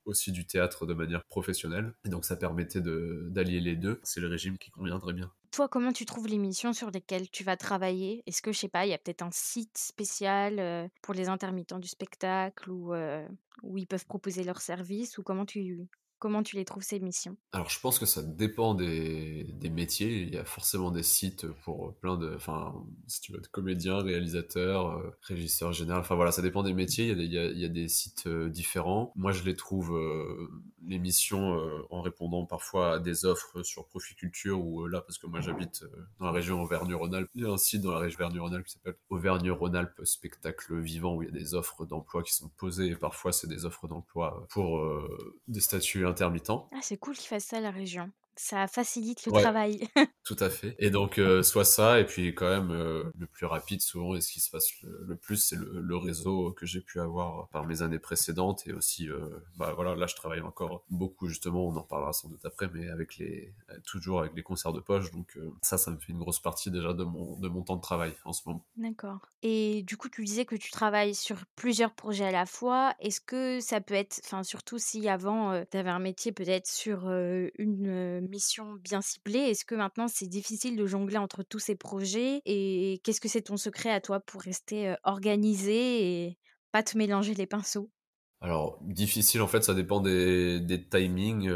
aussi 0.05 0.31
du 0.31 0.45
théâtre 0.45 0.85
de 0.85 0.93
manière 0.93 1.23
professionnelle. 1.25 1.93
Et 2.05 2.09
donc 2.09 2.25
ça 2.25 2.35
permettait 2.35 2.81
d'allier 2.81 3.59
les 3.59 3.75
deux. 3.75 3.99
C'est 4.03 4.21
le 4.21 4.27
régime 4.27 4.57
qui 4.57 4.71
conviendrait 4.71 5.13
bien. 5.13 5.31
Toi, 5.51 5.69
comment 5.69 5.93
tu 5.93 6.05
trouves 6.05 6.27
les 6.27 6.37
missions 6.37 6.73
sur 6.73 6.91
lesquelles 6.91 7.29
tu 7.29 7.43
vas 7.43 7.55
travailler? 7.55 8.23
Est-ce 8.25 8.41
que, 8.41 8.51
je 8.51 8.59
sais 8.59 8.67
pas, 8.67 8.85
il 8.85 8.89
y 8.89 8.93
a 8.93 8.97
peut-être 8.97 9.21
un 9.21 9.31
site 9.31 9.77
spécial 9.77 10.59
euh, 10.59 10.87
pour 11.01 11.13
les 11.13 11.29
intermittents 11.29 11.79
du 11.79 11.87
spectacle 11.87 12.69
ou 12.69 12.93
euh, 12.93 13.25
où 13.63 13.77
ils 13.77 13.87
peuvent 13.87 14.05
proposer 14.05 14.43
leurs 14.43 14.59
services? 14.61 15.17
Ou 15.17 15.23
comment 15.23 15.45
tu 15.45 15.87
Comment 16.17 16.43
tu 16.43 16.55
les 16.55 16.63
trouves 16.63 16.83
ces 16.83 16.99
missions? 16.99 17.35
Alors 17.51 17.69
je 17.69 17.79
pense 17.79 17.99
que 17.99 18.05
ça 18.05 18.23
dépend 18.23 18.73
des, 18.73 19.53
métiers. 19.69 20.21
Il 20.21 20.33
y 20.33 20.37
a 20.37 20.45
forcément 20.45 20.89
des 20.89 21.03
sites 21.03 21.45
pour 21.63 21.93
plein 21.95 22.17
de... 22.17 22.33
Enfin, 22.35 22.73
si 23.07 23.19
tu 23.19 23.33
veux 23.33 23.39
être 23.39 23.51
comédien, 23.51 24.01
réalisateur, 24.01 24.97
euh, 24.97 25.17
régisseur 25.21 25.73
général, 25.73 25.99
enfin 26.01 26.15
voilà, 26.15 26.31
ça 26.31 26.41
dépend 26.41 26.63
des 26.63 26.73
métiers. 26.73 27.09
Il 27.09 27.33
y 27.33 27.65
a, 27.65 27.69
des 27.69 27.87
sites 27.89 28.27
euh, 28.27 28.49
différents. 28.49 29.11
Moi 29.15 29.33
je 29.33 29.43
les 29.43 29.55
trouve, 29.55 29.95
euh, 29.95 30.49
les 30.87 30.99
missions, 30.99 31.59
en 31.89 32.01
répondant 32.01 32.45
parfois 32.45 32.93
à 32.93 32.99
des 32.99 33.25
offres 33.25 33.63
sur 33.63 33.87
Proficulture 33.87 34.63
ou 34.63 34.87
là, 34.87 35.01
parce 35.01 35.17
que 35.17 35.27
moi 35.27 35.41
j'habite 35.41 35.83
dans 36.19 36.27
la 36.27 36.31
région 36.31 36.61
Auvergne-Rhône-Alpes, 36.61 37.29
il 37.33 37.41
y 37.41 37.45
a 37.45 37.49
un 37.49 37.57
site 37.57 37.81
dans 37.81 37.91
la 37.91 37.99
région 37.99 38.19
Auvergne-Rhône-Alpes 38.19 38.65
qui 38.65 38.73
s'appelle 38.73 38.95
Auvergne-Rhône-Alpes 39.09 40.01
Spectacle 40.03 40.79
Vivant 40.79 41.15
où 41.15 41.23
il 41.23 41.25
y 41.25 41.31
a 41.31 41.33
des 41.33 41.55
offres 41.55 41.85
d'emploi 41.85 42.21
qui 42.23 42.33
sont 42.33 42.49
posées 42.49 42.87
et 42.87 42.95
parfois 42.95 43.31
c'est 43.31 43.47
des 43.47 43.65
offres 43.65 43.87
d'emploi 43.87 44.45
pour 44.49 44.87
des 45.47 45.59
statuts 45.59 46.04
intermittent. 46.05 46.49
Ah, 46.49 46.79
c'est 46.81 46.97
cool 46.97 47.15
qu'ils 47.15 47.27
fassent 47.27 47.45
ça, 47.45 47.59
la 47.59 47.71
région 47.71 48.11
ça 48.37 48.67
facilite 48.67 49.25
le 49.25 49.31
travail. 49.31 49.87
tout 50.23 50.35
à 50.39 50.49
fait. 50.49 50.75
Et 50.79 50.89
donc, 50.89 51.17
euh, 51.19 51.41
soit 51.43 51.65
ça, 51.65 51.99
et 51.99 52.05
puis 52.05 52.33
quand 52.35 52.49
même, 52.49 52.71
euh, 52.71 53.03
le 53.17 53.27
plus 53.27 53.45
rapide 53.45 53.81
souvent, 53.81 54.15
et 54.15 54.21
ce 54.21 54.31
qui 54.31 54.39
se 54.39 54.49
passe 54.49 54.67
le, 54.83 55.15
plus, 55.15 55.37
c'est 55.37 55.55
le, 55.55 55.95
réseau 55.95 56.51
que 56.51 56.65
j'ai 56.65 56.81
pu 56.81 56.99
avoir 56.99 57.47
par 57.49 57.65
mes 57.65 57.81
années 57.81 57.99
précédentes, 57.99 58.67
et 58.67 58.73
aussi, 58.73 59.09
euh, 59.09 59.29
bah 59.55 59.73
voilà, 59.75 59.95
là 59.95 60.07
je 60.07 60.15
travaille 60.15 60.41
encore 60.41 60.83
beaucoup 60.89 61.27
justement, 61.27 61.65
on 61.65 61.75
en 61.75 61.83
parlera 61.83 62.11
sans 62.11 62.27
doute 62.27 62.43
après, 62.43 62.69
mais 62.73 62.89
avec 62.89 63.17
les, 63.17 63.53
toujours 63.85 64.19
avec 64.19 64.33
les 64.35 64.43
concerts 64.43 64.73
de 64.73 64.81
poche, 64.81 65.11
donc 65.11 65.37
ça, 65.61 65.77
ça 65.77 65.91
me 65.91 65.97
fait 65.97 66.11
une 66.11 66.19
grosse 66.19 66.39
partie 66.39 66.69
déjà 66.69 66.93
de 66.93 67.03
mon, 67.03 67.39
de 67.39 67.47
mon 67.47 67.61
temps 67.61 67.77
de 67.77 67.81
travail 67.81 68.13
en 68.25 68.33
ce 68.33 68.41
moment. 68.45 68.65
D'accord. 68.75 69.29
Et 69.41 69.83
du 69.83 69.95
coup, 69.95 70.09
tu 70.09 70.23
disais 70.23 70.45
que 70.45 70.55
tu 70.55 70.71
travailles 70.71 71.15
sur 71.15 71.45
plusieurs 71.55 71.93
projets 71.93 72.25
à 72.25 72.31
la 72.31 72.45
fois. 72.45 72.93
Est-ce 72.99 73.21
que 73.21 73.59
ça 73.61 73.79
peut 73.79 73.93
être, 73.93 74.19
enfin 74.25 74.43
surtout 74.43 74.77
si 74.77 75.07
avant, 75.07 75.63
tu 75.71 75.77
avais 75.77 75.89
un 75.89 75.99
métier 75.99 76.31
peut-être 76.31 76.67
sur 76.67 77.09
une 77.09 78.24
mission 78.29 78.73
bien 78.75 79.01
ciblée. 79.01 79.39
Est-ce 79.39 79.65
que 79.65 79.75
maintenant 79.75 80.07
c'est 80.07 80.27
difficile 80.27 80.75
de 80.75 80.85
jongler 80.85 81.17
entre 81.17 81.43
tous 81.43 81.59
ces 81.59 81.75
projets 81.75 82.41
et 82.45 82.99
qu'est-ce 83.03 83.21
que 83.21 83.29
c'est 83.29 83.43
ton 83.43 83.57
secret 83.57 83.91
à 83.91 84.01
toi 84.01 84.19
pour 84.19 84.41
rester 84.41 84.95
organisé 85.03 86.25
et 86.25 86.37
pas 86.71 86.83
te 86.83 86.97
mélanger 86.97 87.33
les 87.33 87.47
pinceaux? 87.47 87.89
Alors, 88.41 88.77
difficile, 88.81 89.41
en 89.41 89.47
fait, 89.47 89.63
ça 89.63 89.73
dépend 89.73 90.01
des, 90.01 90.61
timings. 90.91 91.49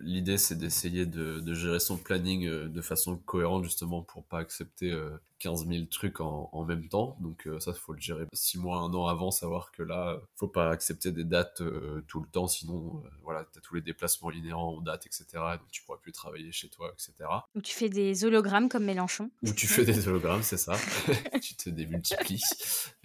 L'idée, 0.00 0.38
c'est 0.38 0.56
d'essayer 0.56 1.04
de, 1.04 1.52
gérer 1.52 1.80
son 1.80 1.98
planning 1.98 2.48
de 2.48 2.80
façon 2.80 3.18
cohérente, 3.18 3.64
justement, 3.64 4.02
pour 4.02 4.24
pas 4.24 4.38
accepter 4.38 4.94
15 5.38 5.66
000 5.66 5.84
trucs 5.86 6.20
en, 6.20 6.48
en 6.52 6.64
même 6.64 6.88
temps. 6.88 7.16
Donc, 7.20 7.48
ça, 7.58 7.72
il 7.74 7.78
faut 7.78 7.92
le 7.92 8.00
gérer 8.00 8.24
six 8.32 8.58
mois, 8.58 8.78
un 8.78 8.92
an 8.94 9.06
avant, 9.06 9.30
savoir 9.30 9.70
que 9.72 9.82
là, 9.82 10.20
faut 10.36 10.48
pas 10.48 10.70
accepter 10.70 11.12
des 11.12 11.24
dates 11.24 11.62
tout 12.06 12.20
le 12.20 12.28
temps, 12.28 12.46
sinon, 12.46 13.02
voilà, 13.22 13.44
tu 13.52 13.58
as 13.58 13.62
tous 13.62 13.74
les 13.74 13.80
déplacements 13.80 14.30
inhérents 14.30 14.72
aux 14.72 14.80
dates, 14.80 15.06
etc. 15.06 15.26
Donc, 15.32 15.70
tu 15.70 15.82
pourras 15.82 15.98
plus 15.98 16.12
travailler 16.12 16.52
chez 16.52 16.68
toi, 16.68 16.92
etc. 16.92 17.28
Ou 17.54 17.60
tu 17.60 17.74
fais 17.74 17.88
des 17.88 18.24
hologrammes 18.24 18.68
comme 18.68 18.84
Mélenchon. 18.84 19.30
Ou 19.42 19.52
tu 19.52 19.66
fais 19.66 19.84
des 19.84 20.08
hologrammes, 20.08 20.42
c'est 20.42 20.56
ça. 20.56 20.76
tu 21.42 21.54
te 21.54 21.70
démultiplies. 21.70 22.42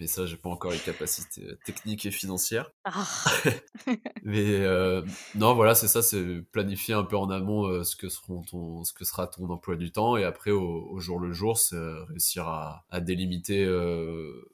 Mais 0.00 0.06
ça, 0.06 0.26
j'ai 0.26 0.36
pas 0.36 0.48
encore 0.48 0.72
les 0.72 0.78
capacités 0.78 1.56
techniques 1.64 2.06
et 2.06 2.10
financières. 2.10 2.70
Ah. 2.84 3.06
Mais 4.24 4.60
euh, 4.60 5.02
non, 5.34 5.54
voilà, 5.54 5.74
c'est 5.74 5.88
ça, 5.88 6.02
c'est 6.02 6.42
planifier 6.52 6.94
un 6.94 7.04
peu 7.04 7.16
en 7.16 7.30
amont 7.30 7.66
euh, 7.66 7.82
ce 7.84 7.96
que 7.96 8.08
seront 8.08 8.42
ton, 8.42 8.84
ce 8.84 8.92
que 8.92 9.04
sera 9.04 9.26
ton 9.26 9.48
emploi 9.50 9.76
du 9.76 9.92
temps, 9.92 10.16
et 10.16 10.24
après 10.24 10.50
au, 10.50 10.98
jour 10.98 11.18
le 11.18 11.32
jour, 11.32 11.58
c'est 11.58 11.76
euh, 11.76 12.04
réussir 12.32 12.48
à, 12.48 12.84
à 12.90 13.00
délimiter 13.00 13.66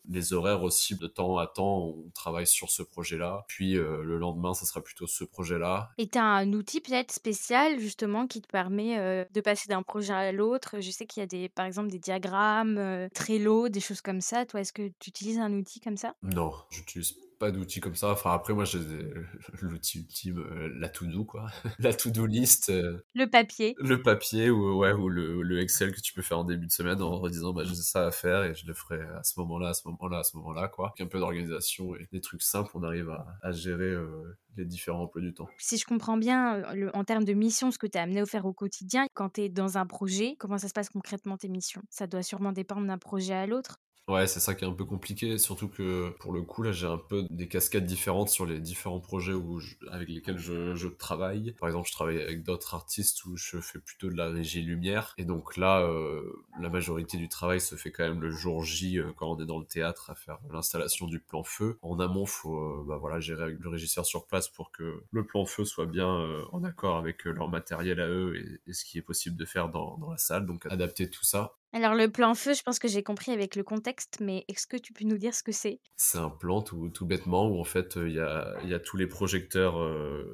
les 0.09 0.33
horaires 0.33 0.63
aussi 0.63 0.97
de 0.97 1.07
temps 1.07 1.39
à 1.39 1.47
temps. 1.47 1.79
On 1.79 2.11
travaille 2.15 2.47
sur 2.47 2.71
ce 2.71 2.83
projet-là, 2.83 3.45
puis 3.49 3.75
le 3.75 4.19
lendemain, 4.19 4.55
ça 4.55 4.67
sera 4.67 4.83
plutôt 4.83 5.07
ce 5.07 5.25
projet-là. 5.25 5.91
Et 5.99 6.09
tu 6.09 6.19
as 6.19 6.25
un 6.25 6.53
outil 6.53 6.81
peut-être 6.81 7.13
spécial 7.13 7.79
justement 7.79 8.27
qui 8.27 8.41
te 8.41 8.49
permet 8.49 9.27
de 9.33 9.41
passer 9.41 9.69
d'un 9.69 9.83
projet 9.83 10.13
à 10.13 10.33
l'autre? 10.33 10.81
Je 10.81 10.91
sais 10.91 11.07
qu'il 11.07 11.21
y 11.21 11.25
a 11.25 11.27
des, 11.27 11.49
par 11.49 11.67
exemple, 11.67 11.91
des 11.91 11.99
diagrammes, 11.99 13.09
Trello, 13.15 13.69
des 13.69 13.81
choses 13.81 14.01
comme 14.01 14.21
ça. 14.21 14.47
Toi, 14.47 14.61
est-ce 14.61 14.73
que 14.73 14.89
tu 14.99 15.11
utilises 15.11 15.39
un 15.39 15.53
outil 15.53 15.81
comme 15.81 15.97
ça? 15.97 16.15
Non, 16.23 16.53
j'utilise 16.71 17.15
pas 17.39 17.51
d'outils 17.51 17.81
comme 17.81 17.95
ça. 17.95 18.11
Enfin, 18.11 18.33
après, 18.33 18.53
moi, 18.53 18.65
j'ai 18.65 18.79
l'outil 19.63 20.01
ultime, 20.01 20.39
euh, 20.39 20.73
la 20.79 20.89
to-do, 20.89 21.25
quoi. 21.25 21.47
la 21.79 21.95
to-do 21.95 22.27
list. 22.27 22.71
Euh, 22.71 23.05
le 23.15 23.27
papier. 23.27 23.75
Le 23.79 24.03
papier 24.03 24.51
ou, 24.51 24.79
ouais, 24.79 24.93
ou 24.93 25.09
le, 25.09 25.43
le, 25.43 25.61
Excel 25.61 25.93
que 25.93 26.01
tu 26.01 26.13
peux 26.13 26.23
faire 26.23 26.39
en 26.39 26.45
début 26.45 26.67
de 26.67 26.73
semaine 26.73 27.01
en 27.01 27.19
redisant, 27.19 27.53
bah, 27.53 27.63
j'ai 27.65 27.75
ça 27.75 28.07
à 28.07 28.11
faire 28.11 28.45
et 28.45 28.55
je 28.55 28.67
le 28.67 28.75
ferai 28.75 29.01
à 29.01 29.23
ce 29.23 29.39
moment-là, 29.41 29.69
à 29.71 29.75
ce 29.75 29.87
moment-là, 29.89 30.19
à 30.19 30.23
ce 30.25 30.37
moment-là, 30.37 30.69
quoi. 30.69 30.89
Avec 30.89 31.01
un 31.01 31.07
peu 31.07 31.19
d'organisation 31.19 31.95
et 31.97 32.09
des 32.13 32.21
trucs 32.21 32.43
simples, 32.43 32.71
on 32.75 32.83
arrive 32.83 33.11
à, 33.11 33.27
à 33.43 33.53
gérer 33.53 33.91
euh, 33.91 34.39
les 34.57 34.65
différents 34.65 35.03
emplois 35.03 35.23
du 35.23 35.35
temps. 35.35 35.49
Si 35.59 35.79
je 35.79 35.85
comprends 35.85 36.17
bien, 36.17 36.65
en 36.95 37.05
termes 37.05 37.25
de 37.25 37.33
mission, 37.33 37.71
ce 37.71 37.79
que 37.79 37.87
tu 37.87 37.99
as 37.99 38.03
amené 38.03 38.21
à 38.21 38.27
faire 38.27 38.47
au 38.47 38.53
quotidien, 38.53 39.07
quand 39.15 39.31
tu 39.35 39.43
es 39.43 39.49
dans 39.49 39.79
un 39.79 39.87
projet, 39.87 40.37
comment 40.39 40.59
ça 40.59 40.69
se 40.69 40.73
passe 40.73 40.91
concrètement 40.91 41.37
tes 41.37 41.49
missions? 41.49 41.83
Ça 41.91 42.07
doit 42.07 42.23
sûrement 42.23 42.53
dépendre 42.53 42.87
d'un 42.87 42.99
projet 42.99 43.35
à 43.35 43.47
l'autre. 43.47 43.79
Ouais, 44.09 44.27
c'est 44.27 44.41
ça 44.41 44.55
qui 44.55 44.65
est 44.65 44.67
un 44.67 44.73
peu 44.73 44.87
compliqué, 44.87 45.37
surtout 45.37 45.69
que 45.69 46.09
pour 46.19 46.33
le 46.33 46.41
coup, 46.41 46.63
là, 46.63 46.73
j'ai 46.73 46.87
un 46.87 46.97
peu 46.97 47.27
des 47.29 47.47
cascades 47.47 47.85
différentes 47.85 48.31
sur 48.31 48.47
les 48.47 48.59
différents 48.59 49.01
projets 49.01 49.35
où 49.35 49.61
avec 49.91 50.09
lesquels 50.09 50.39
je, 50.39 50.89
travaille. 50.89 51.53
Par 51.61 51.69
exemple, 51.69 51.89
je 51.89 51.93
travaille 51.93 52.23
avec 52.23 52.43
d'autres 52.43 52.75
artistes 52.75 53.27
où 53.27 53.37
je 53.37 53.61
fais 53.61 53.79
plutôt 53.79 54.09
de 54.09 54.17
la 54.17 54.31
régie 54.31 54.63
lumière. 54.63 55.13
Et 55.19 55.27
donc 55.27 55.59
là, 55.59 55.83
euh, 55.83 56.23
la 56.59 56.71
majorité 56.71 57.19
du 57.19 57.29
travail 57.29 57.61
se 57.61 57.75
fait 57.75 57.93
quand 57.93 58.05
même 58.05 58.23
le 58.23 58.31
jour 58.31 58.65
J 58.65 58.99
euh, 58.99 59.13
quand 59.15 59.31
on 59.31 59.39
est 59.43 59.47
dans 59.47 59.59
le 59.59 59.67
théâtre 59.67 60.09
à 60.09 60.15
faire 60.15 60.39
l'installation 60.51 61.07
du 61.07 61.21
plan 61.21 61.43
feu. 61.45 61.79
En 61.83 62.01
amont, 62.01 62.25
faut 62.25 62.57
euh, 62.57 62.85
bah, 62.89 62.97
voilà, 62.97 63.21
gérer 63.21 63.43
avec 63.43 63.59
le 63.61 63.69
régisseur 63.69 64.07
sur 64.07 64.27
place 64.27 64.49
pour 64.49 64.73
que 64.73 65.03
le 65.13 65.27
plan 65.27 65.45
feu 65.45 65.67
soit 65.67 65.87
bien 65.87 66.09
en 66.53 66.65
accord 66.65 66.97
avec 66.97 67.25
leur 67.25 67.49
matériel 67.49 68.01
à 68.01 68.09
eux 68.09 68.37
et, 68.67 68.73
ce 68.73 68.87
qui 68.87 68.97
est 68.97 69.03
possible 69.03 69.37
de 69.37 69.45
faire 69.45 69.69
dans 69.69 69.99
la 70.11 70.17
salle. 70.17 70.47
Donc 70.47 70.65
adapter 70.65 71.11
tout 71.11 71.25
ça. 71.25 71.59
Alors 71.75 71.95
le 71.95 72.11
plan 72.11 72.35
feu, 72.35 72.55
je 72.55 72.63
pense 72.63 72.79
que 72.79 72.89
j'ai 72.89 73.03
compris 73.03 73.31
avec 73.31 73.55
le 73.55 73.63
contexte, 73.63 74.21
mais 74.21 74.47
est-ce 74.49 74.67
que 74.67 74.79
tu 74.79 74.95
peux 74.95 75.05
nous 75.05 75.19
dire 75.19 75.35
ce 75.35 75.43
que 75.43 75.53
c'est? 75.53 75.81
C'est 75.97 76.17
un 76.17 76.31
plan 76.31 76.63
tout, 76.63 76.89
tout, 76.89 77.05
bêtement 77.05 77.47
où 77.47 77.61
en 77.61 77.65
fait 77.65 77.97
il 77.97 78.13
y 78.13 78.21
a, 78.21 78.79
tous 78.79 78.97
les 78.97 79.07
projecteurs 79.07 79.75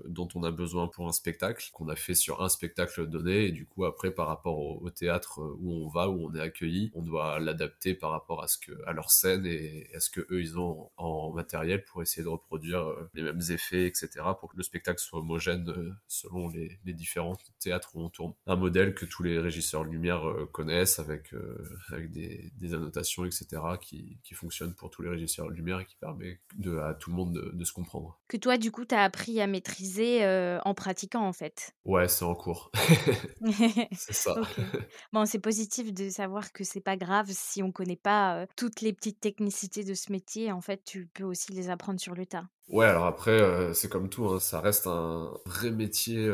dont 0.06 0.28
on 0.36 0.44
a 0.44 0.52
besoin 0.52 0.86
pour 0.86 1.08
un 1.08 1.12
spectacle 1.12 1.70
qu'on 1.72 1.88
a 1.88 1.96
fait 1.96 2.14
sur 2.14 2.42
un 2.42 2.48
spectacle 2.48 3.08
donné 3.08 3.46
et 3.46 3.52
du 3.52 3.66
coup 3.66 3.84
après 3.84 4.12
par 4.12 4.28
rapport 4.28 4.58
au, 4.58 4.88
théâtre 4.90 5.40
où 5.58 5.72
on 5.72 5.88
va, 5.88 6.08
où 6.08 6.28
on 6.28 6.34
est 6.36 6.40
accueilli, 6.40 6.92
on 6.94 7.02
doit 7.02 7.40
l'adapter 7.40 7.94
par 7.94 8.10
rapport 8.10 8.42
à 8.42 8.46
ce 8.46 8.58
que 8.58 8.72
à 8.86 8.92
leur 8.92 9.10
scène 9.10 9.44
et 9.44 9.90
à 9.94 9.98
ce 9.98 10.10
que 10.10 10.20
eux 10.30 10.40
ils 10.40 10.56
ont 10.56 10.90
en, 10.96 11.32
matériel 11.32 11.84
pour 11.84 12.00
essayer 12.00 12.22
de 12.22 12.28
reproduire 12.28 12.86
les 13.14 13.22
mêmes 13.22 13.42
effets, 13.50 13.86
etc. 13.86 14.08
pour 14.38 14.52
que 14.52 14.56
le 14.56 14.62
spectacle 14.62 15.00
soit 15.00 15.18
homogène 15.18 15.96
selon 16.06 16.48
les, 16.48 16.78
les 16.84 16.92
différents 16.92 17.36
théâtres 17.58 17.90
où 17.94 18.02
on 18.02 18.08
tourne. 18.08 18.34
Un 18.46 18.56
modèle 18.56 18.94
que 18.94 19.04
tous 19.04 19.24
les 19.24 19.40
régisseurs 19.40 19.82
lumière 19.82 20.22
connaissent 20.52 21.00
avec 21.00 21.23
avec, 21.92 22.10
des, 22.10 22.74
annotations, 22.74 23.24
etc., 23.24 23.46
qui, 23.80 24.18
qui, 24.22 24.34
fonctionnent 24.34 24.74
pour 24.74 24.90
tous 24.90 25.02
les 25.02 25.08
régisseurs 25.08 25.48
lumière 25.48 25.80
et 25.80 25.86
qui 25.86 25.96
permet 25.96 26.40
de, 26.56 26.78
à 26.78 26.94
tout 26.94 27.10
le 27.10 27.16
monde 27.16 27.32
de, 27.32 27.64
se 27.64 27.72
comprendre. 27.72 28.20
Que 28.28 28.36
toi, 28.36 28.58
du 28.58 28.70
coup, 28.70 28.84
tu 28.84 28.94
as 28.94 29.02
appris 29.02 29.40
à 29.40 29.46
maîtriser 29.46 30.24
euh, 30.24 30.58
en 30.64 30.74
pratiquant, 30.74 31.26
en 31.26 31.32
fait. 31.32 31.74
Ouais, 31.84 32.08
c'est 32.08 32.24
en 32.24 32.34
cours. 32.34 32.70
c'est 33.92 34.14
ça. 34.14 34.36
Bon, 35.12 35.24
c'est 35.24 35.38
positif 35.38 35.92
de 35.92 36.10
savoir 36.10 36.52
que 36.52 36.64
c'est 36.64 36.80
pas 36.80 36.96
grave 36.96 37.28
si 37.30 37.62
on 37.62 37.72
connaît 37.72 37.96
pas 37.96 38.36
euh, 38.36 38.46
toutes 38.56 38.80
les 38.80 38.92
petites 38.92 39.20
technicités 39.20 39.84
de 39.84 39.94
ce 39.94 40.12
métier. 40.12 40.52
En 40.52 40.60
fait, 40.60 40.82
tu 40.84 41.06
peux 41.14 41.24
aussi 41.24 41.52
les 41.52 41.70
apprendre 41.70 42.00
sur 42.00 42.14
le 42.14 42.26
tas. 42.26 42.44
Ouais, 42.68 42.86
alors 42.86 43.06
après, 43.06 43.40
euh, 43.40 43.72
c'est 43.74 43.88
comme 43.88 44.08
tout, 44.08 44.26
hein, 44.26 44.40
ça 44.40 44.60
reste 44.60 44.86
un 44.86 45.32
vrai 45.46 45.70
métier 45.70 46.28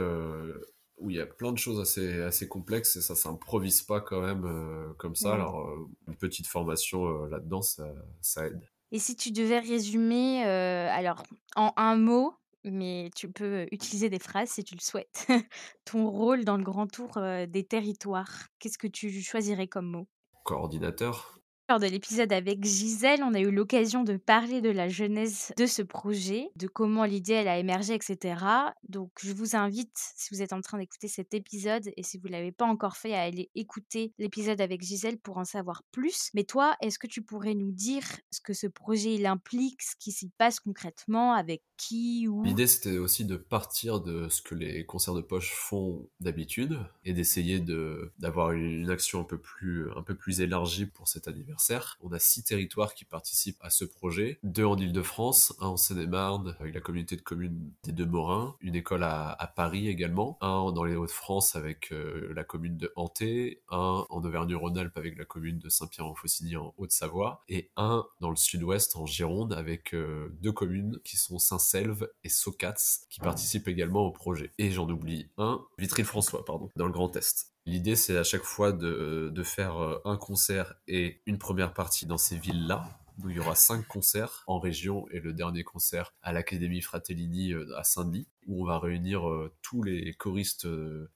où 1.01 1.11
il 1.11 1.17
y 1.17 1.21
a 1.21 1.27
plein 1.27 1.53
de 1.53 1.59
choses 1.59 1.81
assez, 1.81 2.23
assez 2.23 2.49
complexes 2.49 2.97
et 2.97 3.01
ça 3.01 3.15
s'improvise 3.15 3.83
pas 3.83 4.01
quand 4.01 4.21
même 4.21 4.45
euh, 4.45 4.93
comme 4.99 5.17
ça. 5.17 5.35
Alors, 5.35 5.61
euh, 5.61 5.89
une 6.09 6.17
petite 6.17 6.47
formation 6.47 7.07
euh, 7.07 7.29
là-dedans, 7.29 7.63
ça, 7.63 7.89
ça, 8.21 8.47
aide. 8.47 8.61
Et 8.93 8.99
si 8.99 9.17
tu 9.17 9.33
devais 9.33 9.59
résumer, 9.59 10.43
alors, 10.45 11.23
en 11.57 11.73
un 11.77 11.97
mot, 11.97 12.35
mais 12.65 13.11
tu 13.15 13.31
peux 13.31 13.67
utiliser 13.71 14.11
des 14.11 14.19
phrases 14.19 14.51
si 14.51 14.65
tu 14.65 14.75
le 14.75 14.81
souhaites, 14.81 15.27
ton 15.85 16.09
rôle 16.09 16.45
dans 16.45 16.57
le 16.57 16.65
grand 16.65 16.87
tour 16.87 17.19
des 17.49 17.65
territoires, 17.65 18.49
qu'est-ce 18.59 18.79
que 18.79 18.89
tu 18.89 19.23
choisirais 19.23 19.69
comme 19.69 19.87
mot? 19.87 20.07
Coordinateur 20.45 21.40
lors 21.71 21.79
de 21.79 21.87
l'épisode 21.87 22.33
avec 22.33 22.65
Gisèle, 22.65 23.23
on 23.23 23.33
a 23.33 23.39
eu 23.39 23.53
l'occasion 23.53 24.03
de 24.03 24.17
parler 24.17 24.61
de 24.61 24.71
la 24.71 24.89
genèse 24.89 25.53
de 25.57 25.67
ce 25.67 25.83
projet, 25.83 26.51
de 26.57 26.67
comment 26.67 27.05
l'idée 27.05 27.35
elle 27.35 27.47
a 27.47 27.59
émergé, 27.59 27.95
etc. 27.95 28.45
Donc 28.89 29.13
je 29.23 29.33
vous 29.33 29.55
invite, 29.55 29.97
si 30.17 30.35
vous 30.35 30.43
êtes 30.43 30.53
en 30.53 30.61
train 30.63 30.79
d'écouter 30.79 31.07
cet 31.07 31.33
épisode 31.33 31.89
et 31.97 32.03
si 32.03 32.19
vous 32.19 32.27
ne 32.27 32.33
l'avez 32.33 32.51
pas 32.51 32.65
encore 32.65 32.97
fait, 32.97 33.15
à 33.15 33.21
aller 33.21 33.53
écouter 33.55 34.13
l'épisode 34.19 34.61
avec 34.61 34.83
Gisèle 34.83 35.21
pour 35.21 35.39
en 35.39 35.45
savoir 35.45 35.85
plus. 35.93 36.31
Mais 36.35 36.43
toi, 36.43 36.75
est-ce 36.83 36.99
que 36.99 37.07
tu 37.07 37.23
pourrais 37.23 37.55
nous 37.55 37.71
dire 37.71 38.03
ce 38.33 38.41
que 38.41 38.53
ce 38.53 38.67
projet 38.67 39.15
il 39.15 39.25
implique, 39.25 39.81
ce 39.81 39.95
qui 39.95 40.11
s'y 40.11 40.29
passe 40.29 40.59
concrètement, 40.59 41.35
avec 41.35 41.63
qui 41.77 42.27
L'idée 42.43 42.67
c'était 42.67 42.99
aussi 42.99 43.25
de 43.25 43.37
partir 43.37 44.01
de 44.01 44.29
ce 44.29 44.43
que 44.43 44.57
les 44.57 44.85
concerts 44.87 45.15
de 45.15 45.21
poche 45.21 45.53
font 45.53 46.09
d'habitude 46.19 46.81
et 47.05 47.13
d'essayer 47.13 47.61
de 47.61 48.13
d'avoir 48.19 48.51
une 48.51 48.91
action 48.91 49.21
un 49.21 49.25
peu 49.25 49.39
plus 49.39 49.89
un 49.97 50.03
peu 50.03 50.17
plus 50.17 50.41
élargie 50.41 50.87
pour 50.87 51.07
cet 51.07 51.29
anniversaire 51.29 51.60
on 52.01 52.13
a 52.13 52.19
six 52.19 52.43
territoires 52.45 52.95
qui 52.95 53.05
participent 53.05 53.61
à 53.61 53.71
ce 53.71 53.85
projet. 53.85 54.39
Deux 54.43 54.65
en 54.65 54.77
Ile-de-France, 54.77 55.55
un 55.61 55.69
en 55.69 55.77
Seine-et-Marne 55.77 56.57
avec 56.61 56.75
la 56.75 56.81
communauté 56.81 57.17
de 57.17 57.23
communes 57.23 57.73
des 57.85 57.93
Deux-Morins, 57.93 58.57
une 58.61 58.75
école 58.75 59.03
à, 59.03 59.53
Paris 59.57 59.89
également, 59.89 60.39
un 60.41 60.73
dans 60.73 60.85
les 60.85 60.97
Hauts-de-France 60.97 61.57
avec 61.57 61.93
euh, 61.93 62.33
la 62.35 62.45
commune 62.45 62.77
de 62.77 62.93
Hanté, 62.97 63.63
un 63.69 64.07
en 64.09 64.25
Auvergne-Rhône-Alpes 64.25 64.97
avec 64.97 65.19
la 65.19 65.25
commune 65.25 65.59
de 65.59 65.69
Saint-Pierre-en-Faucigny 65.69 66.57
en 66.57 66.75
Haute-Savoie, 66.79 67.43
et 67.49 67.71
un 67.77 68.07
dans 68.21 68.31
le 68.31 68.37
sud-ouest 68.37 68.97
en 68.97 69.07
Gironde 69.07 69.53
avec 69.53 69.95
euh, 69.95 70.35
deux 70.41 70.53
communes 70.53 70.99
qui 71.05 71.17
sont 71.17 71.39
Saint-Selve 71.39 72.09
et 72.25 72.29
Socats 72.29 72.75
qui 73.09 73.21
participent 73.21 73.69
également 73.69 74.07
au 74.07 74.13
projet. 74.13 74.53
Et 74.59 74.71
j'en 74.71 74.89
oublie 74.89 75.29
un, 75.37 75.61
Vitry-le-François, 75.79 76.45
pardon, 76.45 76.71
dans 76.77 76.87
le 76.87 76.93
Grand 76.93 77.15
Est. 77.17 77.51
L'idée, 77.67 77.97
c'est 77.97 78.17
à 78.17 78.25
chaque 78.25 78.43
fois 78.43 78.73
de, 78.73 79.31
de, 79.33 79.43
faire 79.43 79.77
euh, 79.77 80.01
un 80.05 80.17
concert 80.17 80.75
et 80.89 81.21
une 81.27 81.39
première 81.39 81.75
partie 81.75 82.07
dans 82.07 82.19
ces 82.19 82.37
villes-là. 82.37 82.85
Où 83.23 83.29
il 83.29 83.37
y 83.37 83.39
aura 83.39 83.55
cinq 83.55 83.87
concerts 83.87 84.45
en 84.47 84.59
région 84.59 85.07
et 85.11 85.21
le 85.21 85.35
dernier 85.35 85.63
concert 85.63 86.15
à 86.23 86.33
l'Académie 86.33 86.81
Fratellini 86.81 87.53
euh, 87.53 87.67
à 87.77 87.85
Saint-Denis, 87.85 88.27
où 88.47 88.63
on 88.63 88.67
va 88.67 88.79
réunir 88.79 89.29
euh, 89.29 89.53
tous 89.61 89.83
les 89.83 90.15
choristes 90.15 90.67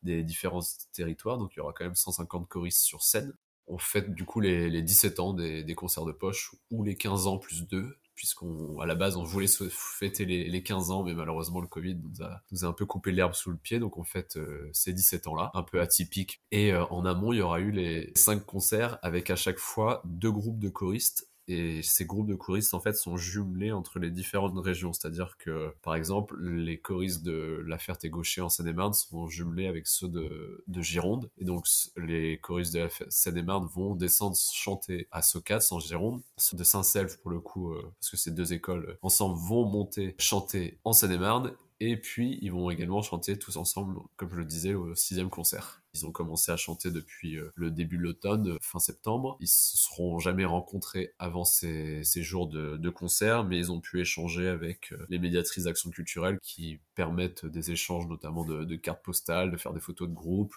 des 0.03 0.23
différents 0.23 0.61
territoires. 0.93 1.39
Donc 1.39 1.55
il 1.55 1.61
y 1.61 1.61
aura 1.61 1.73
quand 1.73 1.85
même 1.85 1.95
150 1.95 2.47
choristes 2.47 2.83
sur 2.83 3.03
scène. 3.03 3.33
On 3.67 3.79
fête 3.79 4.15
du 4.15 4.27
coup 4.27 4.41
les, 4.41 4.69
les 4.69 4.83
17 4.83 5.19
ans 5.19 5.33
des, 5.33 5.65
des, 5.65 5.75
concerts 5.75 6.05
de 6.05 6.13
poche 6.13 6.55
ou 6.71 6.85
les 6.85 6.95
15 6.95 7.27
ans 7.27 7.39
plus 7.39 7.67
2 7.67 7.97
puisqu'on 8.15 8.79
à 8.81 8.87
la 8.87 8.95
base 8.95 9.17
on 9.17 9.25
voulait 9.25 9.49
fêter 9.71 10.25
les, 10.25 10.49
les, 10.49 10.63
15 10.63 10.91
ans, 10.91 11.03
mais 11.03 11.15
malheureusement 11.15 11.61
le 11.61 11.67
Covid 11.67 11.97
nous 11.97 12.25
a, 12.25 12.43
nous 12.53 12.65
a 12.65 12.69
un 12.69 12.73
peu 12.73 12.87
coupé 12.87 13.13
l'herbe 13.13 13.35
sous 13.35 13.51
le 13.51 13.57
pied, 13.57 13.79
donc 13.79 13.99
on 13.99 14.05
fête 14.05 14.37
euh, 14.37 14.69
ces 14.73 14.93
17 14.93 15.27
ans-là, 15.27 15.51
un 15.55 15.63
peu 15.63 15.81
atypique. 15.81 16.43
Et 16.51 16.73
euh, 16.73 16.85
en 16.87 17.05
amont, 17.05 17.33
il 17.33 17.39
y 17.39 17.43
aura 17.43 17.61
eu 17.61 17.71
les 17.71 18.13
5 18.15 18.45
concerts 18.45 18.99
avec 19.03 19.31
à 19.31 19.37
chaque 19.37 19.59
fois 19.59 20.03
deux 20.05 20.33
groupes 20.33 20.59
de 20.59 20.69
choristes 20.69 21.29
et 21.49 21.83
ces 21.83 22.05
groupes 22.07 22.27
de 22.27 22.35
choristes 22.35 22.75
en 22.75 22.81
fait 22.81 22.95
sont 22.95 23.17
jumelés 23.17 23.73
entre 23.73 23.99
les 23.99 24.11
différentes 24.11 24.59
régions. 24.59 24.93
C'est-à-dire 24.93 25.37
que 25.39 25.75
par 25.83 25.95
exemple 25.95 26.37
les 26.41 26.79
choristes 26.79 27.23
de 27.23 27.63
La 27.67 27.79
Ferté-Gaucher 27.79 28.41
en 28.41 28.49
Seine-et-Marne 28.49 28.95
sont 28.95 29.27
jumelés 29.29 29.67
avec 29.67 29.87
ceux 29.87 30.09
de, 30.09 30.65
de 30.67 30.83
Gironde. 30.83 31.31
Et 31.39 31.45
donc 31.45 31.67
les 31.97 32.39
choristes 32.39 32.75
de 32.75 32.81
la 32.81 32.89
Seine-et-Marne 33.09 33.69
vont 33.75 33.95
descendre 33.95 34.37
chanter 34.37 35.09
à 35.11 35.23
Socats 35.23 35.67
en 35.71 35.81
Gironde. 35.81 36.23
Ceux 36.37 36.57
de 36.57 36.65
Saint-Selve 36.65 37.19
pour 37.21 37.31
le 37.31 37.41
coup 37.41 37.73
euh, 37.73 37.83
parce 38.01 38.11
que 38.11 38.17
ces 38.17 38.31
deux 38.31 38.53
écoles 38.53 38.99
ensemble 39.03 39.39
vont 39.39 39.65
monter 39.65 40.15
chanter 40.19 40.79
en 40.85 40.93
Seine-et-Marne 40.93 41.53
et 41.91 41.97
puis, 41.97 42.39
ils 42.43 42.53
vont 42.53 42.71
également 42.71 43.03
chanter 43.03 43.39
tous 43.39 43.57
ensemble, 43.57 43.99
comme 44.17 44.31
je 44.31 44.37
le 44.37 44.45
disais, 44.45 44.75
au 44.75 44.95
sixième 44.95 45.31
concert. 45.31 45.83
Ils 45.95 46.07
ont 46.07 46.13
commencé 46.13 46.51
à 46.51 46.57
chanter 46.57 46.91
depuis 46.91 47.37
euh, 47.37 47.53
le 47.55 47.71
début 47.71 47.99
de 47.99 48.03
l'automne, 48.03 48.51
euh, 48.51 48.59
fin 48.61 48.79
septembre. 48.79 49.37
Ils 49.41 49.49
se 49.49 49.77
seront 49.77 50.19
jamais 50.19 50.45
rencontrés 50.45 51.15
avant 51.19 51.45
ces, 51.45 52.03
jours 52.17 52.49
de, 52.49 52.91
concert, 52.91 53.45
mais 53.45 53.59
ils 53.59 53.73
ont 53.73 53.81
pu 53.81 54.01
échanger 54.01 54.49
avec 54.49 54.93
euh, 54.93 55.07
les 55.09 55.19
médiatrices 55.19 55.65
d'action 55.65 55.91
culturelle 55.91 56.39
qui 56.43 56.81
permettent 56.95 57.47
des 57.47 57.71
échanges 57.71 58.07
notamment 58.09 58.45
de 58.45 58.77
cartes 58.77 59.05
postales, 59.05 59.51
de 59.51 59.57
faire 59.57 59.73
des 59.73 59.81
photos 59.81 60.09
de 60.09 60.15
groupe, 60.15 60.55